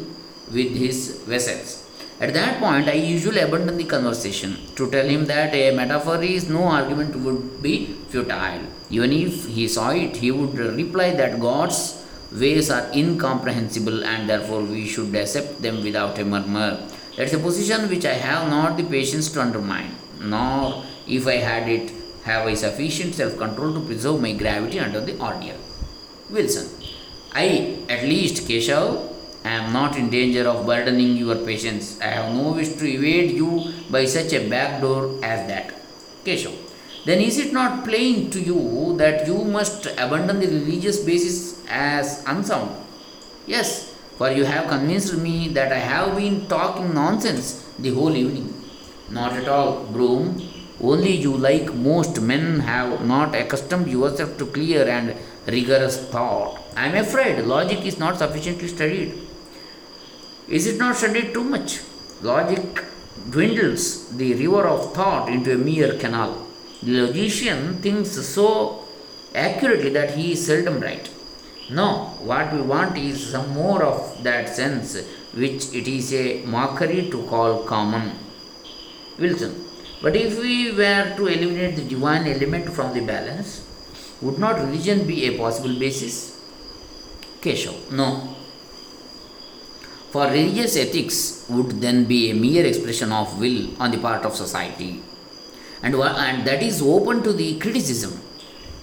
with 0.53 0.71
his 0.73 1.17
vessels. 1.25 1.80
At 2.21 2.35
that 2.35 2.59
point, 2.59 2.87
I 2.87 2.93
usually 2.93 3.39
abandon 3.39 3.77
the 3.77 3.83
conversation 3.83 4.55
to 4.75 4.91
tell 4.91 5.07
him 5.07 5.25
that 5.25 5.55
a 5.55 5.75
metaphor 5.75 6.21
is 6.21 6.47
no 6.47 6.65
argument 6.65 7.15
would 7.15 7.63
be 7.63 7.95
futile. 8.09 8.61
Even 8.91 9.11
if 9.11 9.47
he 9.47 9.67
saw 9.67 9.89
it, 9.89 10.17
he 10.17 10.29
would 10.29 10.53
reply 10.53 11.15
that 11.15 11.39
God's 11.39 12.05
ways 12.31 12.69
are 12.69 12.85
incomprehensible 12.93 14.03
and 14.05 14.29
therefore 14.29 14.61
we 14.61 14.85
should 14.87 15.15
accept 15.15 15.63
them 15.63 15.81
without 15.81 16.19
a 16.19 16.23
murmur. 16.23 16.87
That's 17.17 17.33
a 17.33 17.39
position 17.39 17.89
which 17.89 18.05
I 18.05 18.13
have 18.13 18.49
not 18.49 18.77
the 18.77 18.83
patience 18.83 19.31
to 19.31 19.41
undermine, 19.41 19.95
nor 20.19 20.83
if 21.07 21.25
I 21.25 21.37
had 21.37 21.67
it, 21.67 21.91
have 22.23 22.45
I 22.45 22.53
sufficient 22.53 23.15
self 23.15 23.35
control 23.35 23.73
to 23.73 23.79
preserve 23.79 24.21
my 24.21 24.33
gravity 24.33 24.79
under 24.79 25.01
the 25.01 25.19
ordeal? 25.19 25.57
Wilson. 26.29 26.69
I, 27.33 27.79
at 27.89 28.03
least, 28.03 28.47
Keshav, 28.47 29.10
am 29.49 29.73
not 29.73 29.97
in 29.97 30.09
danger 30.09 30.47
of 30.47 30.65
burdening 30.65 31.17
your 31.17 31.35
patience. 31.35 31.99
I 32.01 32.07
have 32.07 32.33
no 32.35 32.53
wish 32.53 32.73
to 32.73 32.85
evade 32.85 33.31
you 33.31 33.73
by 33.89 34.05
such 34.05 34.33
a 34.33 34.47
back 34.47 34.81
door 34.81 35.19
as 35.23 35.47
that. 35.47 35.73
Keshav. 36.25 36.55
Then 37.05 37.19
is 37.19 37.39
it 37.39 37.51
not 37.51 37.83
plain 37.83 38.29
to 38.29 38.39
you 38.39 38.95
that 38.97 39.25
you 39.25 39.43
must 39.43 39.87
abandon 39.87 40.39
the 40.39 40.47
religious 40.47 41.03
basis 41.03 41.65
as 41.67 42.23
unsound? 42.27 42.69
Yes, 43.47 43.95
for 44.17 44.29
you 44.29 44.43
have 44.45 44.67
convinced 44.67 45.17
me 45.17 45.47
that 45.49 45.71
I 45.71 45.79
have 45.79 46.15
been 46.15 46.47
talking 46.47 46.93
nonsense 46.93 47.67
the 47.79 47.91
whole 47.91 48.15
evening. 48.15 48.53
Not 49.09 49.33
at 49.33 49.47
all, 49.47 49.85
Broom. 49.85 50.39
Only 50.79 51.15
you, 51.15 51.35
like 51.35 51.73
most 51.73 52.21
men, 52.21 52.59
have 52.59 53.05
not 53.05 53.35
accustomed 53.35 53.87
yourself 53.87 54.37
to 54.37 54.45
clear 54.45 54.87
and 54.87 55.15
rigorous 55.47 55.97
thought. 56.09 56.59
I 56.75 56.87
am 56.87 56.95
afraid 56.95 57.43
logic 57.45 57.85
is 57.85 57.97
not 57.97 58.17
sufficiently 58.19 58.67
studied. 58.67 59.13
Is 60.47 60.67
it 60.67 60.77
not 60.77 60.95
studied 60.95 61.33
too 61.33 61.43
much? 61.43 61.81
Logic 62.21 62.83
dwindles 63.29 64.09
the 64.17 64.33
river 64.33 64.67
of 64.67 64.93
thought 64.93 65.29
into 65.29 65.53
a 65.53 65.57
mere 65.57 65.97
canal. 65.97 66.47
The 66.83 67.01
logician 67.01 67.77
thinks 67.81 68.11
so 68.11 68.85
accurately 69.33 69.89
that 69.91 70.15
he 70.15 70.33
is 70.33 70.45
seldom 70.45 70.79
right. 70.79 71.09
No, 71.69 72.17
what 72.19 72.53
we 72.53 72.61
want 72.61 72.97
is 72.97 73.31
some 73.31 73.49
more 73.51 73.83
of 73.83 74.23
that 74.23 74.49
sense 74.49 74.97
which 75.33 75.73
it 75.73 75.87
is 75.87 76.13
a 76.13 76.43
mockery 76.45 77.09
to 77.09 77.23
call 77.27 77.63
common. 77.63 78.11
Wilson. 79.17 79.65
But 80.01 80.15
if 80.15 80.37
we 80.39 80.71
were 80.71 81.13
to 81.15 81.27
eliminate 81.27 81.75
the 81.75 81.83
divine 81.83 82.27
element 82.27 82.69
from 82.73 82.93
the 82.93 83.01
balance, 83.01 83.63
would 84.21 84.39
not 84.39 84.59
religion 84.59 85.05
be 85.05 85.25
a 85.25 85.37
possible 85.37 85.77
basis? 85.77 86.39
Keshav. 87.39 87.91
No. 87.91 88.30
For 90.11 90.25
religious 90.27 90.75
ethics 90.75 91.45
would 91.49 91.79
then 91.79 92.03
be 92.05 92.31
a 92.31 92.33
mere 92.33 92.65
expression 92.65 93.11
of 93.13 93.39
will 93.39 93.69
on 93.81 93.91
the 93.91 93.97
part 93.97 94.25
of 94.25 94.35
society. 94.35 95.01
And, 95.81 95.95
and 95.95 96.45
that 96.45 96.61
is 96.61 96.81
open 96.81 97.23
to 97.23 97.31
the 97.31 97.57
criticism 97.59 98.19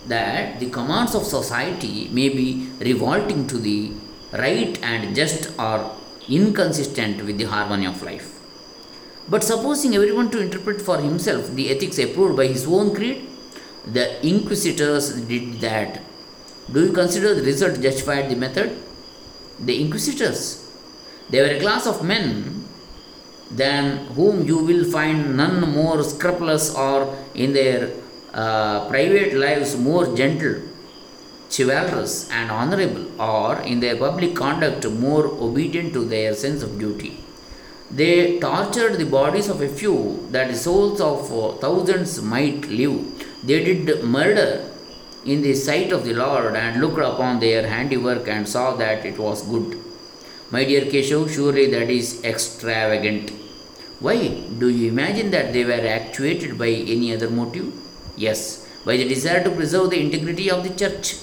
that 0.07 0.59
the 0.59 0.71
commands 0.71 1.15
of 1.15 1.25
society 1.25 2.09
may 2.11 2.31
be 2.31 2.71
revolting 2.81 3.47
to 3.47 3.59
the 3.59 3.93
right 4.33 4.79
and 4.83 5.15
just 5.15 5.51
or 5.59 5.95
inconsistent 6.29 7.25
with 7.25 7.37
the 7.37 7.45
harmony 7.45 7.87
of 7.87 8.03
life. 8.03 8.35
But 9.29 9.45
supposing 9.45 9.95
everyone 9.95 10.31
to 10.31 10.41
interpret 10.41 10.81
for 10.81 10.99
himself 10.99 11.51
the 11.51 11.71
ethics 11.71 11.99
approved 11.99 12.39
by 12.39 12.47
his 12.47 12.67
own 12.67 12.95
creed, 12.95 13.27
the 13.87 14.27
inquisitors 14.27 15.13
did 15.21 15.61
that. 15.61 16.01
Do 16.73 16.87
you 16.87 16.93
consider 16.93 17.35
the 17.35 17.43
result 17.43 17.81
justified 17.81 18.31
the 18.31 18.37
method? 18.37 18.79
The 19.61 19.79
inquisitors. 19.81 20.68
They 21.31 21.41
were 21.43 21.55
a 21.57 21.61
class 21.61 21.87
of 21.87 22.03
men 22.03 22.65
than 23.51 24.07
whom 24.17 24.47
you 24.47 24.59
will 24.59 24.85
find 24.85 25.37
none 25.37 25.61
more 25.71 26.03
scrupulous 26.03 26.75
or 26.75 27.17
in 27.35 27.53
their 27.53 27.91
uh, 28.33 28.89
private 28.89 29.35
lives 29.35 29.77
more 29.77 30.15
gentle, 30.15 30.63
chivalrous, 31.51 32.31
and 32.31 32.51
honorable, 32.51 33.21
or 33.21 33.61
in 33.61 33.81
their 33.81 33.97
public 33.97 34.35
conduct 34.35 34.87
more 34.89 35.27
obedient 35.27 35.93
to 35.95 36.05
their 36.05 36.35
sense 36.35 36.63
of 36.63 36.79
duty. 36.79 37.19
They 37.91 38.39
tortured 38.39 38.99
the 38.99 39.07
bodies 39.07 39.49
of 39.49 39.63
a 39.63 39.69
few 39.69 40.29
that 40.31 40.49
the 40.49 40.57
souls 40.57 41.01
of 41.01 41.33
uh, 41.33 41.53
thousands 41.57 42.21
might 42.21 42.67
live. 42.69 42.99
They 43.43 43.65
did 43.65 44.05
murder 44.05 44.71
in 45.25 45.41
the 45.41 45.55
sight 45.55 45.91
of 45.93 46.05
the 46.05 46.13
Lord 46.13 46.55
and 46.55 46.81
looked 46.83 46.99
upon 46.99 47.41
their 47.41 47.67
handiwork 47.67 48.29
and 48.29 48.47
saw 48.47 48.77
that 48.77 49.07
it 49.07 49.19
was 49.19 49.43
good. 49.43 49.83
My 50.51 50.65
dear 50.65 50.83
Keshav, 50.83 51.35
surely 51.35 51.67
that 51.71 51.91
is 51.91 52.25
extravagant. 52.25 53.31
Why? 54.01 54.29
Do 54.59 54.69
you 54.69 54.89
imagine 54.91 55.31
that 55.33 55.53
they 55.53 55.65
were 55.65 55.87
actuated 55.99 56.59
by 56.59 56.69
any 56.69 57.15
other 57.15 57.31
motive? 57.31 57.73
Yes, 58.17 58.67
by 58.85 58.97
the 58.97 59.09
desire 59.09 59.43
to 59.45 59.51
preserve 59.51 59.91
the 59.91 60.01
integrity 60.01 60.51
of 60.51 60.63
the 60.65 60.75
church. 60.75 61.17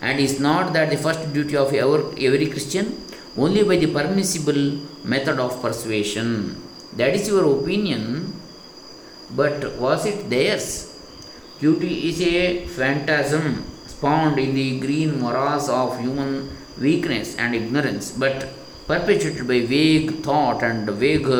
And 0.00 0.20
is 0.20 0.38
not 0.38 0.72
that 0.74 0.90
the 0.90 0.98
first 0.98 1.32
duty 1.32 1.56
of 1.56 1.74
every 1.74 2.46
Christian? 2.46 3.04
only 3.36 3.62
by 3.64 3.76
the 3.76 3.92
permissible 3.92 4.78
method 5.04 5.38
of 5.38 5.60
persuasion. 5.60 6.60
That 6.96 7.14
is 7.14 7.28
your 7.28 7.44
opinion, 7.58 8.32
but 9.30 9.76
was 9.76 10.06
it 10.06 10.30
theirs? 10.30 10.92
Duty 11.60 12.08
is 12.08 12.20
a 12.20 12.66
phantasm 12.66 13.64
spawned 13.94 14.38
in 14.44 14.52
the 14.60 14.68
green 14.84 15.20
morass 15.20 15.68
of 15.68 15.98
human 16.04 16.32
weakness 16.86 17.36
and 17.36 17.54
ignorance, 17.60 18.06
but 18.24 18.48
perpetuated 18.86 19.46
by 19.52 19.60
vague 19.76 20.10
thought 20.26 20.62
and 20.62 20.88
vague 21.04 21.30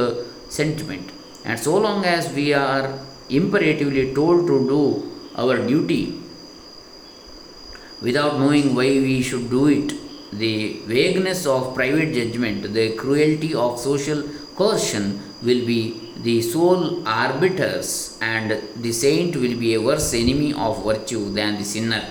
sentiment. 0.48 1.10
And 1.44 1.58
so 1.66 1.76
long 1.86 2.04
as 2.16 2.32
we 2.38 2.46
are 2.54 2.86
imperatively 3.28 4.04
told 4.14 4.46
to 4.50 4.56
do 4.74 4.82
our 5.36 5.56
duty 5.72 6.04
without 8.06 8.38
knowing 8.40 8.74
why 8.78 8.90
we 9.08 9.16
should 9.28 9.46
do 9.50 9.66
it, 9.78 9.92
the 10.32 10.80
vagueness 10.94 11.46
of 11.46 11.74
private 11.74 12.12
judgment, 12.18 12.72
the 12.78 12.86
cruelty 13.02 13.54
of 13.54 13.78
social 13.78 14.20
coercion 14.56 15.06
will 15.42 15.62
be 15.72 15.80
the 16.26 16.40
sole 16.40 16.84
arbiters, 17.06 18.18
and 18.20 18.48
the 18.84 18.92
saint 18.92 19.36
will 19.36 19.56
be 19.64 19.74
a 19.74 19.80
worse 19.80 20.10
enemy 20.14 20.52
of 20.66 20.84
virtue 20.84 21.24
than 21.38 21.58
the 21.58 21.64
sinner. 21.64 22.04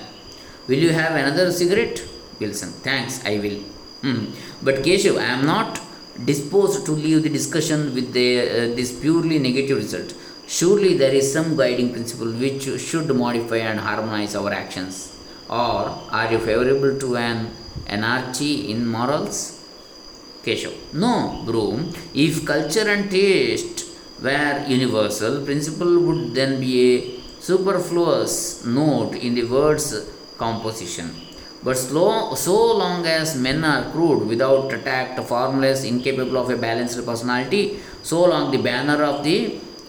Will 0.67 0.79
you 0.79 0.93
have 0.93 1.15
another 1.15 1.51
cigarette? 1.51 2.03
Wilson. 2.39 2.71
Thanks, 2.87 3.23
I 3.25 3.39
will. 3.39 3.59
Hmm. 4.03 4.25
But 4.61 4.75
Keshav, 4.85 5.17
I 5.19 5.25
am 5.25 5.45
not 5.45 5.79
disposed 6.25 6.85
to 6.85 6.91
leave 6.91 7.23
the 7.23 7.29
discussion 7.29 7.93
with 7.93 8.13
the, 8.13 8.29
uh, 8.41 8.75
this 8.75 8.97
purely 8.99 9.39
negative 9.39 9.77
result. 9.77 10.13
Surely 10.47 10.95
there 10.97 11.13
is 11.13 11.31
some 11.31 11.55
guiding 11.55 11.91
principle 11.91 12.31
which 12.31 12.63
should 12.79 13.13
modify 13.15 13.57
and 13.57 13.79
harmonize 13.79 14.35
our 14.35 14.51
actions. 14.51 15.15
Or 15.49 15.83
are 16.11 16.31
you 16.31 16.39
favorable 16.39 16.97
to 16.99 17.17
an 17.17 17.51
anarchy 17.87 18.71
in 18.71 18.85
morals? 18.85 19.59
Keshav. 20.43 20.73
No, 20.93 21.43
Broom. 21.45 21.93
If 22.13 22.45
culture 22.45 22.87
and 22.89 23.09
taste 23.09 23.85
were 24.21 24.65
universal, 24.67 25.43
principle 25.43 25.99
would 25.99 26.35
then 26.35 26.59
be 26.59 26.73
a 26.95 27.41
superfluous 27.41 28.65
note 28.65 29.15
in 29.15 29.35
the 29.35 29.43
word's 29.43 29.93
composition. 30.43 31.07
But 31.65 31.77
slow, 31.77 32.35
so 32.35 32.55
long 32.81 33.05
as 33.17 33.37
men 33.45 33.63
are 33.63 33.83
crude, 33.91 34.27
without 34.31 34.69
tact, 34.87 35.19
formless, 35.31 35.85
incapable 35.91 36.37
of 36.37 36.49
a 36.49 36.57
balanced 36.57 37.05
personality, 37.09 37.79
so 38.09 38.25
long 38.31 38.51
the 38.51 38.61
banner 38.69 38.99
of 39.11 39.23
the 39.27 39.37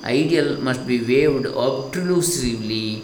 ideal 0.05 0.51
must 0.69 0.83
be 0.91 0.99
waved 1.11 1.47
obtrusively 1.47 3.03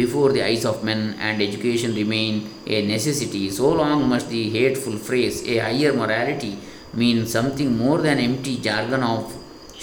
before 0.00 0.30
the 0.34 0.42
eyes 0.48 0.64
of 0.70 0.84
men, 0.84 1.00
and 1.18 1.42
education 1.48 1.94
remain 1.94 2.34
a 2.66 2.86
necessity, 2.86 3.44
so 3.50 3.70
long 3.80 4.08
must 4.12 4.28
the 4.28 4.44
hateful 4.50 4.96
phrase, 5.08 5.36
a 5.54 5.56
higher 5.66 5.92
morality, 5.92 6.52
mean 7.00 7.26
something 7.26 7.70
more 7.84 7.98
than 8.06 8.18
empty 8.18 8.54
jargon 8.66 9.02
of 9.02 9.22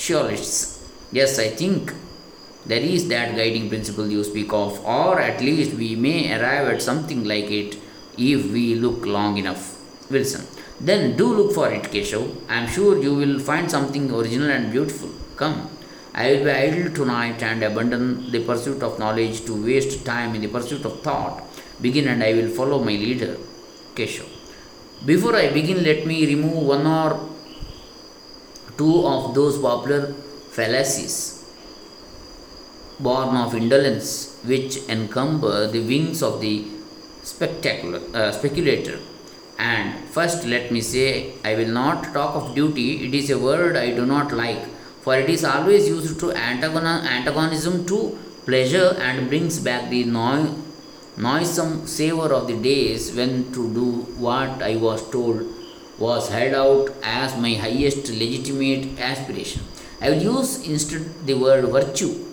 sciolists. 0.04 0.60
Yes, 1.12 1.40
I 1.40 1.50
think 1.62 1.94
there 2.68 2.82
is 2.82 3.08
that 3.08 3.36
guiding 3.38 3.70
principle 3.70 4.08
you 4.08 4.24
speak 4.26 4.52
of, 4.52 4.84
or 4.86 5.20
at 5.22 5.40
least 5.40 5.74
we 5.76 5.96
may 5.96 6.38
arrive 6.38 6.68
at 6.68 6.82
something 6.82 7.24
like 7.24 7.50
it 7.50 7.78
if 8.18 8.52
we 8.52 8.76
look 8.76 9.06
long 9.06 9.38
enough. 9.38 9.64
Wilson. 10.12 10.46
Then 10.80 11.16
do 11.16 11.34
look 11.34 11.54
for 11.54 11.70
it, 11.72 11.84
Keshav. 11.84 12.26
I 12.50 12.56
am 12.56 12.68
sure 12.68 13.02
you 13.02 13.14
will 13.16 13.40
find 13.40 13.72
something 13.72 14.12
original 14.12 14.50
and 14.50 14.72
beautiful. 14.72 15.10
Come. 15.38 15.70
I 16.14 16.32
will 16.32 16.44
be 16.44 16.52
idle 16.52 16.94
tonight 16.94 17.42
and 17.42 17.64
abandon 17.64 18.32
the 18.32 18.44
pursuit 18.44 18.84
of 18.84 19.00
knowledge 19.00 19.46
to 19.46 19.66
waste 19.66 20.06
time 20.06 20.36
in 20.36 20.42
the 20.42 20.48
pursuit 20.48 20.84
of 20.84 21.02
thought. 21.02 21.44
Begin 21.82 22.08
and 22.10 22.24
I 22.24 22.34
will 22.34 22.50
follow 22.50 22.80
my 22.84 22.92
leader, 22.92 23.38
Keshav. 23.96 24.28
Before 25.06 25.36
I 25.36 25.52
begin, 25.52 25.84
let 25.84 26.06
me 26.06 26.26
remove 26.26 26.66
one 26.66 26.86
or 26.86 27.30
two 28.78 29.06
of 29.06 29.34
those 29.34 29.58
popular 29.60 30.14
fallacies 30.52 31.37
born 33.00 33.36
of 33.36 33.56
indolence 33.56 34.38
which 34.44 34.78
encumber 34.88 35.68
the 35.68 35.82
wings 35.82 36.22
of 36.24 36.42
the 36.42 36.66
spectacular 37.24 38.02
uh, 38.14 38.32
speculator. 38.32 39.00
And 39.60 40.06
first 40.10 40.46
let 40.46 40.72
me 40.72 40.82
say 40.82 41.34
i 41.44 41.56
will 41.56 41.74
not 41.82 42.14
talk 42.14 42.36
of 42.36 42.56
duty. 42.56 43.08
It 43.08 43.14
is 43.14 43.30
a 43.30 43.40
word 43.40 43.76
i 43.76 43.92
do 43.92 44.06
not 44.06 44.32
like 44.32 44.64
for 45.02 45.16
it 45.16 45.30
is 45.30 45.44
always 45.44 45.88
used 45.88 46.20
to 46.20 46.28
antagon- 46.48 47.06
antagonism 47.16 47.86
to 47.86 48.18
pleasure 48.46 48.90
and 49.00 49.30
brings 49.30 49.60
back 49.60 49.90
the 49.90 50.04
no- 50.04 50.56
noisome 51.18 51.88
savor 51.88 52.34
of 52.34 52.48
the 52.48 52.58
days 52.58 53.12
when 53.16 53.52
to 53.54 53.74
do 53.74 53.86
what 54.26 54.62
I 54.62 54.76
was 54.76 55.10
told 55.10 55.46
was 55.98 56.30
held 56.30 56.54
out 56.54 56.94
as 57.04 57.36
my 57.38 57.54
highest 57.56 58.10
legitimate 58.10 59.00
aspiration. 59.00 59.64
I 60.00 60.12
will 60.12 60.22
use 60.22 60.68
instead 60.68 61.26
the 61.26 61.34
word 61.34 61.66
virtue 61.66 62.27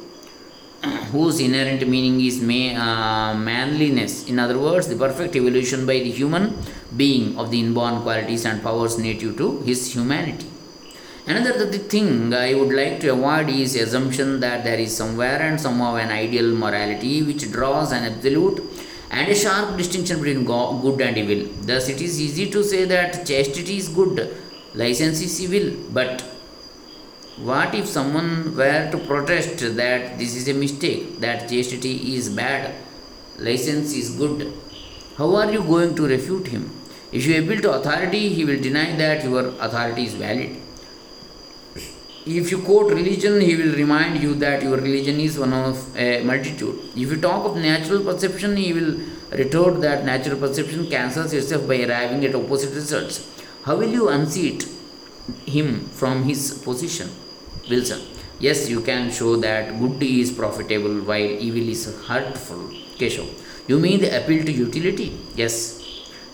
whose 1.13 1.41
inherent 1.41 1.87
meaning 1.89 2.21
is 2.21 2.37
uh, 2.43 3.35
manliness. 3.35 4.29
In 4.29 4.39
other 4.39 4.59
words, 4.59 4.89
the 4.89 4.97
perfect 4.97 5.37
evolution 5.37 5.87
by 5.87 5.99
the 6.01 6.11
human 6.11 6.57
being 6.97 7.39
of 7.39 7.51
the 7.51 7.61
inborn 7.61 8.03
qualities 8.03 8.45
and 8.45 8.63
powers 8.63 8.99
native 8.99 9.37
to 9.39 9.61
his 9.61 9.93
humanity. 9.93 10.47
Another 11.27 11.65
the 11.65 11.79
thing 11.79 12.35
I 12.35 12.53
would 12.55 12.75
like 12.75 13.01
to 13.01 13.09
avoid 13.09 13.49
is 13.49 13.75
assumption 13.77 14.41
that 14.41 14.63
there 14.63 14.79
is 14.79 14.95
somewhere 14.95 15.41
and 15.41 15.59
somehow 15.59 15.97
an 15.97 16.11
ideal 16.11 16.55
morality 16.55 17.23
which 17.23 17.51
draws 17.51 17.93
an 17.93 18.05
absolute 18.05 18.63
and 19.11 19.29
a 19.29 19.35
sharp 19.35 19.79
distinction 19.79 20.19
between 20.21 20.45
go- 20.45 20.79
good 20.83 21.01
and 21.01 21.17
evil. 21.17 21.49
Thus, 21.63 21.89
it 21.89 22.03
is 22.03 22.21
easy 22.21 22.51
to 22.51 22.63
say 22.63 22.85
that 22.85 23.25
chastity 23.27 23.79
is 23.79 23.89
good, 23.89 24.37
license 24.75 25.23
is 25.23 25.41
evil, 25.41 25.75
but 25.93 26.23
what 27.37 27.75
if 27.75 27.87
someone 27.87 28.57
were 28.57 28.89
to 28.91 28.99
protest 28.99 29.59
that 29.77 30.19
this 30.19 30.37
is 30.37 30.49
a 30.49 30.55
mistake, 30.55 31.21
that 31.21 31.49
chastity 31.49 32.15
is 32.15 32.29
bad, 32.29 32.75
license 33.39 33.93
is 33.93 34.11
good? 34.11 34.53
How 35.17 35.35
are 35.35 35.51
you 35.51 35.63
going 35.63 35.97
to 35.97 36.07
refute 36.07 36.47
him? 36.49 36.71
If 37.11 37.27
you 37.27 37.43
appeal 37.43 37.61
to 37.63 37.73
authority, 37.73 38.29
he 38.29 38.45
will 38.45 38.61
deny 38.61 38.95
that 38.97 39.25
your 39.25 39.49
authority 39.61 40.05
is 40.05 40.15
valid. 40.15 40.57
If 42.27 42.51
you 42.51 42.63
quote 42.63 42.93
religion, 42.93 43.41
he 43.41 43.57
will 43.57 43.75
remind 43.75 44.23
you 44.23 44.35
that 44.37 44.63
your 44.63 44.77
religion 44.77 45.21
is 45.21 45.39
one 45.39 45.53
of 45.53 45.97
a 45.97 46.23
multitude. 46.23 46.79
If 46.97 47.11
you 47.11 47.21
talk 47.21 47.45
of 47.45 47.57
natural 47.57 48.03
perception, 48.03 48.57
he 48.57 48.73
will 48.73 48.99
retort 49.33 49.81
that 49.83 50.05
natural 50.05 50.39
perception 50.39 50.89
cancels 50.89 51.33
itself 51.33 51.67
by 51.67 51.83
arriving 51.83 52.25
at 52.25 52.35
opposite 52.35 52.75
results. 52.75 53.29
How 53.65 53.77
will 53.77 53.91
you 53.91 54.09
unseat 54.09 54.67
him 55.45 55.87
from 55.89 56.25
his 56.25 56.63
position? 56.65 57.11
Wilson. 57.69 58.01
Yes, 58.41 58.69
you 58.69 58.81
can 58.81 59.11
show 59.11 59.37
that 59.37 59.79
good 59.79 60.03
is 60.03 60.33
profitable 60.33 61.01
while 61.01 61.31
evil 61.47 61.69
is 61.69 61.85
hurtful. 62.07 62.69
Keshav. 62.99 63.29
You 63.69 63.79
mean 63.79 64.01
the 64.01 64.23
appeal 64.23 64.45
to 64.45 64.53
utility? 64.53 65.19
Yes. 65.35 65.81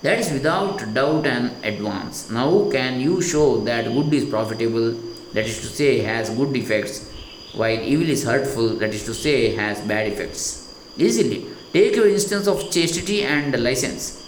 That 0.03 0.19
is 0.19 0.33
without 0.33 0.95
doubt 0.95 1.27
an 1.27 1.53
advance. 1.63 2.31
Now, 2.31 2.69
can 2.71 3.01
you 3.01 3.21
show 3.21 3.61
that 3.65 3.85
good 3.85 4.13
is 4.15 4.25
profitable, 4.25 4.93
that 5.35 5.45
is 5.47 5.61
to 5.61 5.67
say, 5.67 5.99
has 5.99 6.31
good 6.31 6.57
effects, 6.57 7.09
while 7.55 7.79
evil 7.79 8.09
is 8.09 8.25
hurtful, 8.25 8.71
that 8.79 8.95
is 8.95 9.05
to 9.05 9.15
say, 9.15 9.55
has 9.55 9.81
bad 9.83 10.09
effects? 10.09 10.75
Easily. 10.97 11.47
Take 11.73 11.95
your 11.95 12.09
instance 12.09 12.49
of 12.49 12.71
chastity 12.71 13.23
and 13.23 13.63
license. 13.63 14.27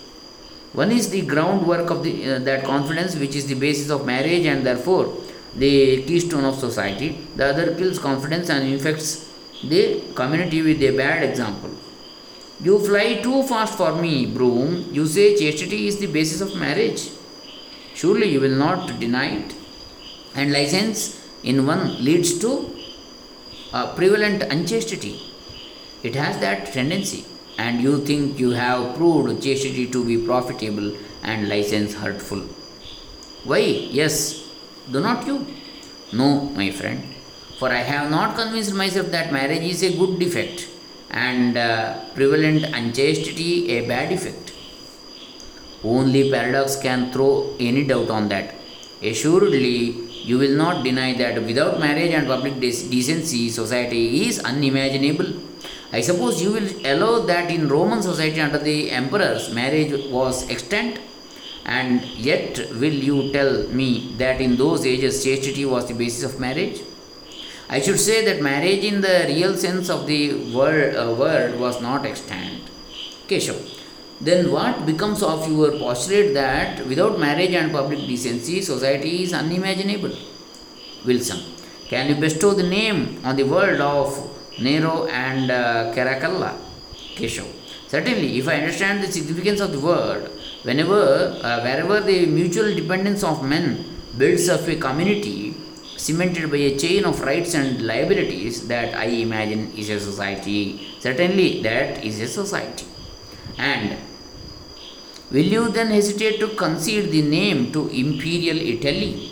One 0.74 0.92
is 0.92 1.10
the 1.10 1.22
groundwork 1.22 1.90
of 1.90 2.04
the, 2.04 2.34
uh, 2.34 2.38
that 2.40 2.64
confidence, 2.64 3.16
which 3.16 3.34
is 3.34 3.46
the 3.46 3.54
basis 3.54 3.90
of 3.90 4.06
marriage 4.06 4.46
and 4.46 4.64
therefore 4.64 5.12
the 5.54 6.02
keystone 6.04 6.44
of 6.44 6.58
society. 6.58 7.18
The 7.36 7.46
other 7.46 7.74
kills 7.74 7.98
confidence 7.98 8.48
and 8.50 8.66
infects 8.66 9.30
the 9.62 10.02
community 10.14 10.62
with 10.62 10.82
a 10.82 10.96
bad 10.96 11.22
example. 11.22 11.70
You 12.60 12.78
fly 12.78 13.20
too 13.22 13.42
fast 13.42 13.76
for 13.76 13.94
me, 14.00 14.26
broom. 14.26 14.88
You 14.92 15.06
say 15.06 15.36
chastity 15.36 15.88
is 15.88 15.98
the 15.98 16.06
basis 16.06 16.40
of 16.40 16.54
marriage. 16.56 17.10
Surely 17.94 18.28
you 18.28 18.40
will 18.40 18.56
not 18.56 18.98
deny 19.00 19.26
it. 19.36 19.54
And 20.34 20.52
license 20.52 21.28
in 21.42 21.66
one 21.66 22.02
leads 22.04 22.38
to 22.38 22.74
a 23.72 23.88
prevalent 23.94 24.42
unchastity. 24.44 25.20
It 26.02 26.14
has 26.14 26.38
that 26.38 26.72
tendency. 26.72 27.24
And 27.58 27.80
you 27.80 28.04
think 28.04 28.38
you 28.38 28.50
have 28.50 28.96
proved 28.96 29.42
chastity 29.42 29.86
to 29.88 30.04
be 30.04 30.24
profitable 30.24 30.96
and 31.22 31.48
license 31.48 31.94
hurtful. 31.94 32.40
Why? 33.44 33.58
Yes. 33.58 34.41
Do 34.90 35.00
not 35.00 35.26
you? 35.26 35.46
No, 36.12 36.50
my 36.56 36.70
friend. 36.70 37.02
For 37.58 37.68
I 37.68 37.82
have 37.92 38.10
not 38.10 38.34
convinced 38.36 38.74
myself 38.74 39.08
that 39.12 39.32
marriage 39.32 39.62
is 39.62 39.82
a 39.82 39.96
good 39.96 40.18
defect 40.18 40.68
and 41.10 41.56
uh, 41.56 41.98
prevalent 42.14 42.64
unchastity 42.74 43.76
a 43.76 43.86
bad 43.86 44.12
effect. 44.12 44.52
Only 45.84 46.30
paradox 46.30 46.76
can 46.76 47.12
throw 47.12 47.54
any 47.60 47.84
doubt 47.84 48.10
on 48.10 48.28
that. 48.28 48.54
Assuredly, 49.02 49.90
you 50.24 50.38
will 50.38 50.56
not 50.56 50.84
deny 50.84 51.12
that 51.14 51.42
without 51.42 51.80
marriage 51.80 52.12
and 52.12 52.26
public 52.26 52.54
de- 52.60 52.88
decency, 52.88 53.48
society 53.50 54.26
is 54.26 54.38
unimaginable. 54.40 55.26
I 55.92 56.00
suppose 56.00 56.42
you 56.42 56.52
will 56.52 56.68
allow 56.86 57.20
that 57.26 57.50
in 57.50 57.68
Roman 57.68 58.02
society 58.02 58.40
under 58.40 58.58
the 58.58 58.90
emperors, 58.90 59.52
marriage 59.52 59.92
was 60.10 60.48
extant, 60.48 61.00
and 61.64 62.04
yet 62.04 62.58
will 62.72 62.92
you 63.08 63.32
tell 63.32 63.68
me 63.68 64.14
that 64.18 64.40
in 64.40 64.56
those 64.56 64.84
ages 64.84 65.24
chastity 65.24 65.64
was 65.64 65.86
the 65.86 65.94
basis 65.94 66.24
of 66.24 66.40
marriage? 66.40 66.80
I 67.68 67.80
should 67.80 68.00
say 68.00 68.24
that 68.26 68.42
marriage 68.42 68.84
in 68.84 69.00
the 69.00 69.24
real 69.28 69.56
sense 69.56 69.88
of 69.88 70.06
the 70.06 70.52
word, 70.54 70.94
uh, 70.94 71.14
word 71.14 71.58
was 71.58 71.80
not 71.80 72.04
extant. 72.04 72.68
Keshav. 73.28 73.78
Then 74.20 74.52
what 74.52 74.84
becomes 74.86 75.22
of 75.22 75.50
your 75.50 75.72
postulate 75.72 76.34
that 76.34 76.86
without 76.86 77.18
marriage 77.18 77.52
and 77.52 77.72
public 77.72 78.00
decency, 78.00 78.60
society 78.60 79.22
is 79.22 79.32
unimaginable? 79.32 80.12
Wilson. 81.04 81.40
Can 81.88 82.08
you 82.08 82.16
bestow 82.16 82.52
the 82.54 82.62
name 82.62 83.20
on 83.24 83.36
the 83.36 83.44
world 83.44 83.80
of 83.80 84.60
Nero 84.60 85.06
and 85.06 85.50
uh, 85.50 85.92
Caracalla? 85.94 86.56
Keshav. 87.16 87.46
Certainly, 87.88 88.38
if 88.38 88.48
I 88.48 88.56
understand 88.56 89.02
the 89.02 89.10
significance 89.10 89.60
of 89.60 89.72
the 89.72 89.80
word, 89.80 90.30
whenever, 90.62 91.38
uh, 91.42 91.60
wherever 91.62 92.00
the 92.00 92.26
mutual 92.26 92.74
dependence 92.74 93.22
of 93.22 93.44
men 93.44 93.84
builds 94.16 94.48
up 94.48 94.66
a 94.68 94.76
community 94.76 95.54
cemented 95.96 96.50
by 96.50 96.56
a 96.56 96.76
chain 96.76 97.04
of 97.04 97.20
rights 97.20 97.54
and 97.54 97.86
liabilities, 97.86 98.66
that 98.68 98.94
I 98.94 99.04
imagine 99.04 99.72
is 99.76 99.88
a 99.90 100.00
society. 100.00 100.88
Certainly, 101.00 101.62
that 101.62 102.04
is 102.04 102.20
a 102.20 102.26
society. 102.26 102.86
And 103.58 103.96
will 105.30 105.44
you 105.56 105.68
then 105.70 105.88
hesitate 105.88 106.40
to 106.40 106.48
concede 106.48 107.10
the 107.10 107.22
name 107.22 107.72
to 107.72 107.88
Imperial 107.88 108.58
Italy? 108.58 109.30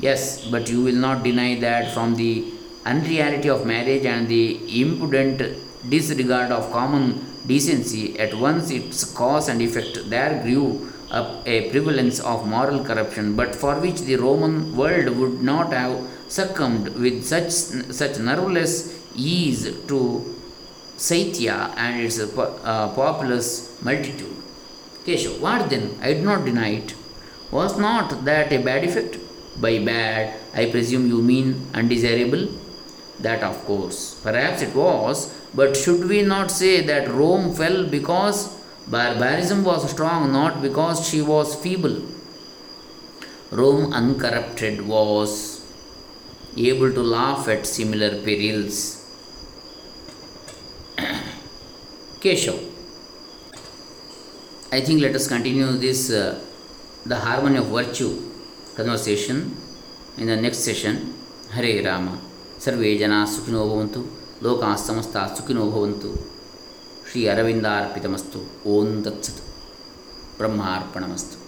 Yes, 0.00 0.46
but 0.50 0.68
you 0.68 0.82
will 0.82 0.94
not 0.94 1.22
deny 1.22 1.60
that 1.60 1.92
from 1.92 2.14
the 2.16 2.44
unreality 2.84 3.48
of 3.48 3.66
marriage 3.66 4.06
and 4.06 4.26
the 4.28 4.80
impudent 4.82 5.42
disregard 5.88 6.50
of 6.50 6.72
common 6.72 7.29
decency, 7.46 8.18
at 8.18 8.34
once 8.34 8.70
its 8.70 9.04
cause 9.04 9.48
and 9.48 9.62
effect, 9.62 10.08
there 10.10 10.42
grew 10.42 10.92
up 11.10 11.46
a 11.46 11.70
prevalence 11.70 12.20
of 12.20 12.46
moral 12.46 12.84
corruption, 12.84 13.34
but 13.34 13.54
for 13.54 13.74
which 13.80 14.02
the 14.02 14.16
Roman 14.16 14.76
world 14.76 15.08
would 15.16 15.42
not 15.42 15.72
have 15.72 16.06
succumbed 16.28 16.94
with 16.94 17.24
such, 17.24 17.50
such 17.50 18.18
nerveless 18.18 18.96
ease 19.14 19.64
to 19.88 20.36
Scythia 20.96 21.72
and 21.76 22.00
its 22.00 22.20
uh, 22.20 22.92
populous 22.94 23.80
multitude. 23.82 24.36
Keshav, 25.04 25.40
what 25.40 25.70
then? 25.70 25.98
I 26.02 26.12
do 26.12 26.20
not 26.20 26.44
deny 26.44 26.68
it. 26.80 26.94
Was 27.50 27.78
not 27.78 28.24
that 28.24 28.52
a 28.52 28.58
bad 28.58 28.84
effect? 28.84 29.18
By 29.60 29.78
bad, 29.78 30.38
I 30.54 30.70
presume 30.70 31.08
you 31.08 31.20
mean 31.20 31.66
undesirable? 31.74 32.48
That, 33.18 33.42
of 33.42 33.64
course. 33.64 34.20
Perhaps 34.22 34.62
it 34.62 34.74
was, 34.74 35.34
but 35.53 35.77
should 35.77 36.05
we 36.09 36.21
not 36.21 36.51
say 36.51 36.81
that 36.81 37.07
Rome 37.09 37.53
fell 37.53 37.87
because 37.87 38.55
barbarism 38.87 39.63
was 39.63 39.89
strong, 39.89 40.31
not 40.31 40.61
because 40.61 41.07
she 41.07 41.21
was 41.21 41.55
feeble? 41.55 42.01
Rome, 43.51 43.93
uncorrupted, 43.93 44.85
was 44.85 45.61
able 46.57 46.91
to 46.91 47.01
laugh 47.01 47.47
at 47.47 47.65
similar 47.65 48.21
perils. 48.21 49.01
Keshav. 52.19 52.59
I 54.71 54.81
think 54.81 55.01
let 55.01 55.15
us 55.15 55.27
continue 55.27 55.71
this 55.77 56.11
uh, 56.11 56.41
the 57.05 57.17
harmony 57.17 57.57
of 57.57 57.67
virtue 57.67 58.11
conversation 58.75 59.55
in 60.17 60.27
the 60.27 60.35
next 60.35 60.59
session. 60.59 61.13
Hare 61.51 61.83
Rama. 61.83 62.19
सर्वे 62.63 62.91
जना 62.97 63.17
सुखिनो 63.31 63.63
भवन्तु 63.69 64.01
ಲೋಕಾಃ 64.42 64.76
ಸಮಸ್ತ 64.76 65.16
ಸುಖಿನೋ 65.16 65.70
ಭವಂತು. 65.70 66.30
ಶ್ರೀ 67.10 67.26
ಅರವಿಂದಾರ್ಪಿತಮಸ್ತು. 67.26 68.68
ಓಂ 68.68 69.02
ತತ್ಸತ್. 69.02 69.42
ಬ್ರಹ್ಮಾರ್ಪಣಮಸ್ತು. 70.38 71.39